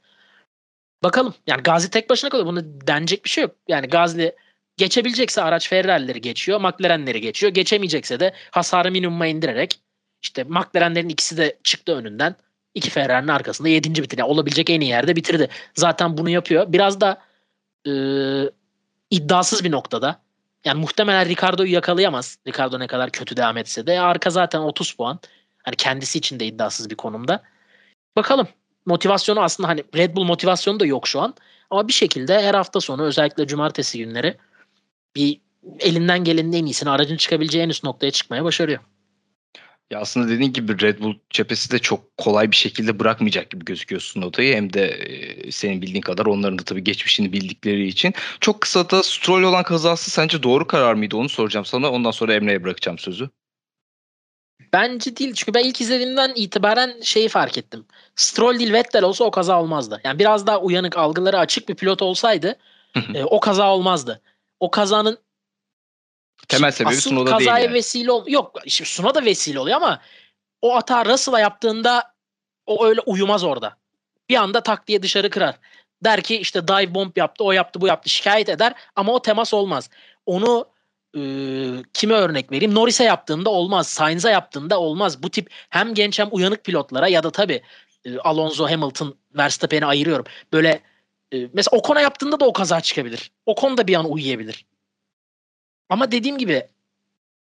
[1.03, 1.33] Bakalım.
[1.47, 2.47] Yani Gazi tek başına kalıyor.
[2.47, 3.55] Bunda denecek bir şey yok.
[3.67, 4.35] Yani Gazi
[4.79, 6.61] geçebilecekse araç Ferrari'leri geçiyor.
[6.61, 7.53] McLaren'leri geçiyor.
[7.53, 9.79] Geçemeyecekse de hasarı minimuma indirerek
[10.21, 12.35] işte McLaren'lerin ikisi de çıktı önünden.
[12.73, 14.21] İki Ferrari'nin arkasında yedinci bitirdi.
[14.21, 15.49] Yani olabilecek en iyi yerde bitirdi.
[15.75, 16.73] Zaten bunu yapıyor.
[16.73, 17.21] Biraz da
[17.87, 17.91] e,
[19.11, 20.21] iddiasız bir noktada.
[20.65, 22.37] Yani muhtemelen Ricardo'yu yakalayamaz.
[22.47, 23.99] Ricardo ne kadar kötü devam etse de.
[23.99, 25.19] Arka zaten 30 puan.
[25.63, 27.43] Hani kendisi için de iddiasız bir konumda.
[28.15, 28.47] Bakalım.
[28.85, 31.33] Motivasyonu aslında hani Red Bull motivasyonu da yok şu an.
[31.69, 34.37] Ama bir şekilde her hafta sonu özellikle cumartesi günleri
[35.15, 35.41] bir
[35.79, 38.79] elinden gelenin en iyisini aracın çıkabileceği en üst noktaya çıkmaya başarıyor.
[39.91, 44.01] Ya aslında dediğin gibi Red Bull cephesi de çok kolay bir şekilde bırakmayacak gibi gözüküyor
[44.01, 44.55] Sunoda'yı.
[44.55, 48.13] Hem de e, senin bildiğin kadar onların da tabii geçmişini bildikleri için.
[48.39, 51.91] Çok kısa da Stroll olan kazası sence doğru karar mıydı onu soracağım sana.
[51.91, 53.29] Ondan sonra Emre'ye bırakacağım sözü.
[54.73, 55.33] Bence değil.
[55.33, 57.85] Çünkü ben ilk izlediğimden itibaren şeyi fark ettim.
[58.15, 60.01] Stroll değil Vettel olsa o kaza olmazdı.
[60.03, 62.55] Yani biraz daha uyanık, algıları açık bir pilot olsaydı
[63.13, 64.21] e, o kaza olmazdı.
[64.59, 65.19] O kazanın
[66.47, 67.73] Temel sebebi Asıl Sunoda değil kazaya yani.
[67.73, 70.01] vesile ol yok şimdi Suno da vesile oluyor ama
[70.61, 72.13] o hata Russell'a yaptığında
[72.65, 73.77] o öyle uyumaz orada.
[74.29, 75.55] Bir anda tak diye dışarı kırar.
[76.03, 78.09] Der ki işte dive bomb yaptı, o yaptı, bu yaptı.
[78.09, 79.89] Şikayet eder ama o temas olmaz.
[80.25, 80.65] Onu
[81.15, 81.21] e,
[81.93, 82.75] kime örnek vereyim?
[82.75, 83.87] Norris'e yaptığında olmaz.
[83.87, 85.23] Sainz'a yaptığında olmaz.
[85.23, 87.61] Bu tip hem genç hem uyanık pilotlara ya da tabii
[88.05, 90.25] e, Alonso, Hamilton, Verstappen'i ayırıyorum.
[90.53, 90.81] Böyle
[91.33, 93.31] e, mesela Ocon'a yaptığında da o kaza çıkabilir.
[93.45, 94.65] Ocon da bir an uyuyabilir.
[95.89, 96.67] Ama dediğim gibi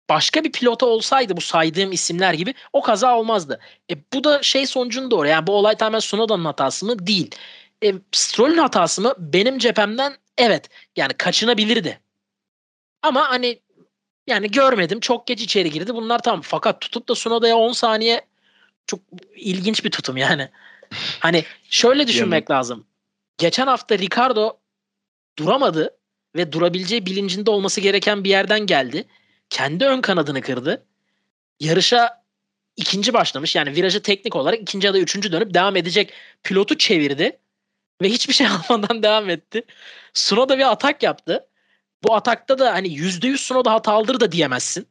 [0.08, 3.60] başka bir pilota olsaydı bu saydığım isimler gibi o kaza olmazdı.
[3.90, 5.28] E, bu da şey sonucunu doğru.
[5.28, 7.06] Yani bu olay tamamen Sunoda'nın hatası mı?
[7.06, 7.30] Değil.
[7.84, 9.14] E, Stroll'ün hatası mı?
[9.18, 10.68] Benim cephemden evet.
[10.96, 12.00] Yani kaçınabilirdi.
[13.02, 13.60] Ama hani
[14.26, 15.00] yani görmedim.
[15.00, 15.94] Çok geç içeri girdi.
[15.94, 16.40] Bunlar tamam.
[16.40, 18.26] Fakat tutup da Sunoda'ya 10 saniye
[18.86, 19.00] çok
[19.36, 20.48] ilginç bir tutum yani.
[21.20, 22.86] Hani şöyle düşünmek lazım.
[23.38, 24.60] Geçen hafta Ricardo
[25.38, 25.98] duramadı
[26.36, 29.04] ve durabileceği bilincinde olması gereken bir yerden geldi.
[29.50, 30.86] Kendi ön kanadını kırdı.
[31.60, 32.24] Yarışa
[32.76, 33.56] ikinci başlamış.
[33.56, 36.12] Yani virajı teknik olarak ikinci ya da üçüncü dönüp devam edecek
[36.42, 37.38] pilotu çevirdi.
[38.02, 39.62] Ve hiçbir şey almadan devam etti.
[40.14, 41.48] Sunoda bir atak yaptı.
[42.02, 44.88] Bu atakta da hani %100 Sunoda hatalıdır da diyemezsin.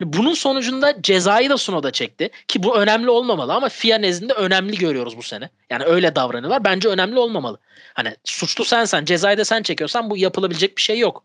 [0.00, 2.30] Bunun sonucunda cezayı da Sunoda çekti.
[2.48, 5.50] Ki bu önemli olmamalı ama FIA nezdinde önemli görüyoruz bu sene.
[5.70, 6.64] Yani öyle davranıyorlar.
[6.64, 7.58] Bence önemli olmamalı.
[7.94, 11.24] Hani suçlu sensen, cezayı da sen çekiyorsan bu yapılabilecek bir şey yok.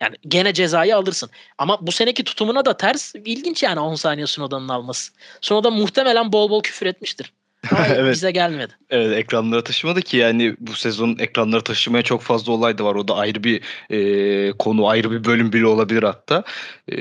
[0.00, 1.30] Yani gene cezayı alırsın.
[1.58, 3.14] Ama bu seneki tutumuna da ters.
[3.14, 5.12] İlginç yani 10 saniye Sunoda'nın alması.
[5.40, 7.32] Sunoda muhtemelen bol bol küfür etmiştir.
[7.88, 8.14] Evet.
[8.14, 8.72] bize gelmedi.
[8.90, 12.94] Evet ekranlara taşımadı ki yani bu sezon ekranlara taşımaya çok fazla olay da var.
[12.94, 16.44] O da ayrı bir e, konu, ayrı bir bölüm bile olabilir hatta.
[16.92, 16.96] E,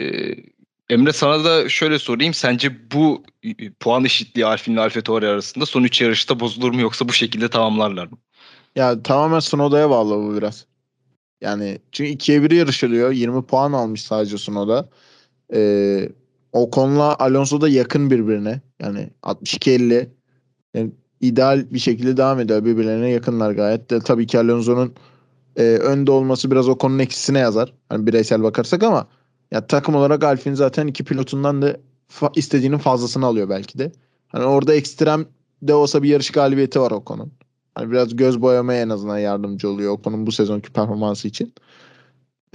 [0.92, 2.34] Emre sana da şöyle sorayım.
[2.34, 3.24] Sence bu
[3.80, 8.08] puan eşitliği Alfin ile AlphaTauri arasında son 3 yarışta bozulur mu yoksa bu şekilde tamamlarlar
[8.08, 8.18] mı?
[8.76, 10.66] Ya tamamen Sunoda'ya bağlı bu biraz.
[11.42, 13.12] Yani çünkü 2'ye 1 yarışılıyor.
[13.12, 14.90] 20 puan almış sadece Sunoda.
[15.54, 16.10] Ee,
[16.52, 18.62] Ocon'la Alonso da yakın birbirine.
[18.82, 20.10] Yani 62-50.
[20.74, 22.66] Yani ideal bir şekilde devam ediyor.
[22.66, 23.90] Birbirlerine yakınlar gayet.
[23.90, 24.96] De, tabii ki Alonso'nun
[25.56, 27.74] e, önde olması biraz Ocon'un eksisine yazar.
[27.90, 29.08] Hani bireysel bakarsak ama
[29.52, 31.78] ya takım olarak Alfin zaten iki pilotundan da
[32.10, 33.92] fa- istediğinin fazlasını alıyor belki de.
[34.28, 35.26] Hani orada ekstrem
[35.62, 37.34] de olsa bir yarış galibiyeti var Ocon'un.
[37.76, 41.54] Hani biraz göz boyamaya en azından yardımcı oluyor Ocon'un bu sezonki performansı için.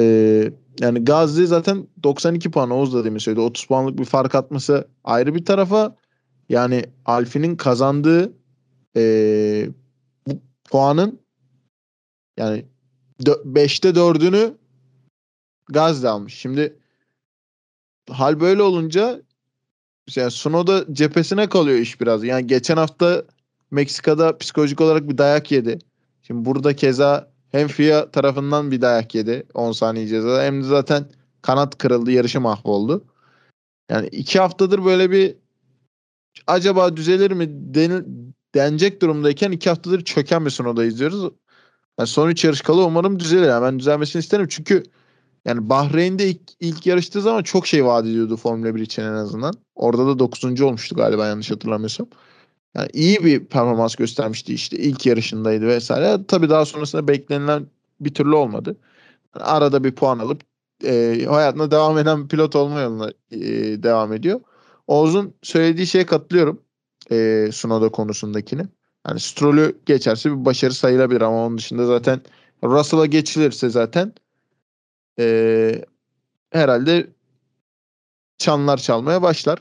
[0.00, 3.40] Ee, yani Gazze zaten 92 puan Oğuz da demin söyledi.
[3.40, 5.96] 30 puanlık bir fark atması ayrı bir tarafa.
[6.48, 8.32] Yani Alfi'nin kazandığı
[8.96, 9.68] ee,
[10.26, 10.32] bu
[10.70, 11.20] puanın
[12.38, 12.66] yani
[13.20, 14.54] 5'te 4'ünü
[15.68, 16.34] Gazze almış.
[16.34, 16.76] Şimdi
[18.10, 19.22] hal böyle olunca
[20.16, 22.24] yani Sunoda cephesine kalıyor iş biraz.
[22.24, 23.24] Yani geçen hafta
[23.70, 25.78] Meksika'da psikolojik olarak bir dayak yedi.
[26.22, 31.06] Şimdi burada keza hem FIA tarafından bir dayak yedi 10 saniye ceza hem de zaten
[31.42, 33.04] kanat kırıldı yarışı mahvoldu.
[33.90, 35.36] Yani iki haftadır böyle bir
[36.46, 38.06] acaba düzelir mi den,
[38.54, 41.32] denecek durumdayken iki haftadır çöken bir Sunoda izliyoruz.
[41.98, 43.48] Yani son üç yarış kalı umarım düzelir.
[43.48, 44.82] Yani ben düzelmesini isterim çünkü
[45.46, 49.54] yani Bahreyn'de ilk, ilk yarıştığı zaman çok şey vaat ediyordu Formula 1 için en azından.
[49.74, 50.60] Orada da 9.
[50.60, 52.06] olmuştu galiba yanlış hatırlamıyorsam.
[52.74, 56.18] Yani iyi bir performans göstermişti işte ilk yarışındaydı vesaire.
[56.28, 57.66] Tabii daha sonrasında beklenilen
[58.00, 58.76] bir türlü olmadı.
[59.36, 60.40] Yani arada bir puan alıp
[60.84, 63.40] e, hayatına devam eden bir pilot olma yoluna e,
[63.82, 64.40] devam ediyor.
[64.86, 66.60] Oğuz'un söylediği şeye katılıyorum.
[67.10, 68.62] E, Sunoda konusundakini.
[69.08, 72.20] Yani Stroll'ü geçerse bir başarı sayılabilir ama onun dışında zaten
[72.64, 74.12] Russell'a geçilirse zaten
[75.18, 75.84] e,
[76.50, 77.06] herhalde
[78.38, 79.58] çanlar çalmaya başlar.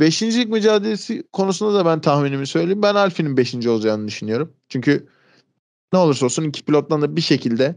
[0.00, 2.82] Beşincilik mücadelesi konusunda da ben tahminimi söyleyeyim.
[2.82, 4.52] Ben Alfi'nin beşinci olacağını düşünüyorum.
[4.68, 5.08] Çünkü
[5.92, 7.76] ne olursa olsun iki pilottan da bir şekilde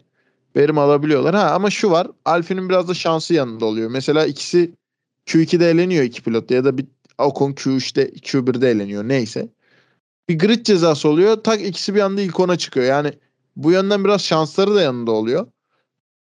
[0.56, 1.36] verim alabiliyorlar.
[1.36, 2.08] Ha ama şu var.
[2.26, 3.90] Alfi'nin biraz da şansı yanında oluyor.
[3.90, 4.76] Mesela ikisi
[5.26, 6.86] Q2'de eleniyor iki pilot ya da bir
[7.18, 9.50] Ocon Q3'te Q1'de eleniyor neyse.
[10.30, 11.44] Bir grid cezası oluyor.
[11.44, 12.86] Tak ikisi bir anda ilk ona çıkıyor.
[12.86, 13.14] Yani
[13.56, 15.48] bu yönden biraz şansları da yanında oluyor.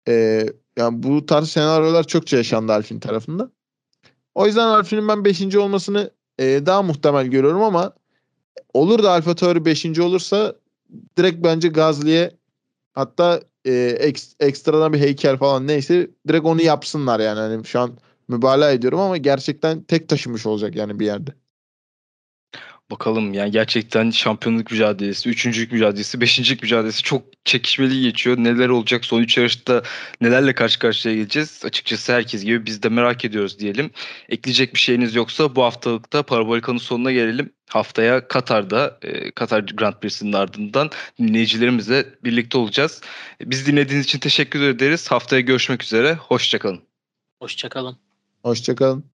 [0.08, 0.46] Ee,
[0.78, 3.52] yani bu tarz senaryolar çokça yaşandı Alfin tarafında.
[4.36, 5.56] O yüzden Alfin'in ben 5.
[5.56, 7.94] olmasını e, daha muhtemel görüyorum ama
[8.74, 10.00] olur da Alfa Tauri 5.
[10.00, 10.56] olursa
[11.18, 12.32] direkt bence Gazli'ye
[12.94, 17.40] hatta e, ek, ekstradan bir heykel falan neyse direkt onu yapsınlar yani.
[17.40, 17.92] Hani şu an
[18.28, 21.32] mübalağa ediyorum ama gerçekten tek taşımış olacak yani bir yerde.
[22.94, 28.38] Bakalım yani gerçekten şampiyonluk mücadelesi, üçüncülük mücadelesi, beşincilik mücadelesi çok çekişmeli geçiyor.
[28.38, 29.84] Neler olacak son üç yarışta
[30.22, 31.62] nelerle karşı karşıya geleceğiz?
[31.66, 33.92] Açıkçası herkes gibi biz de merak ediyoruz diyelim.
[34.30, 37.54] Ekleyecek bir şeyiniz yoksa bu haftalıkta Parabolika'nın sonuna gelelim.
[37.70, 40.90] Haftaya Katar'da, e, Katar Grand Prix'sinin ardından
[41.20, 43.02] dinleyicilerimizle birlikte olacağız.
[43.42, 45.12] Biz dinlediğiniz için teşekkür ederiz.
[45.12, 46.14] Haftaya görüşmek üzere.
[46.14, 46.82] Hoşçakalın.
[47.40, 47.98] Hoşçakalın.
[48.44, 49.13] Hoşçakalın.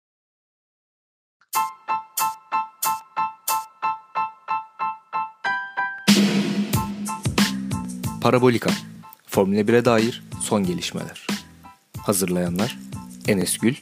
[8.29, 8.71] Parabolika.
[9.27, 11.27] Formula 1'e dair son gelişmeler.
[11.99, 12.79] Hazırlayanlar
[13.29, 13.75] Enes Gül,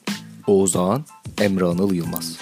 [0.47, 1.05] Oğuz Ağan,
[1.41, 2.39] Emre Anıl Yılmaz.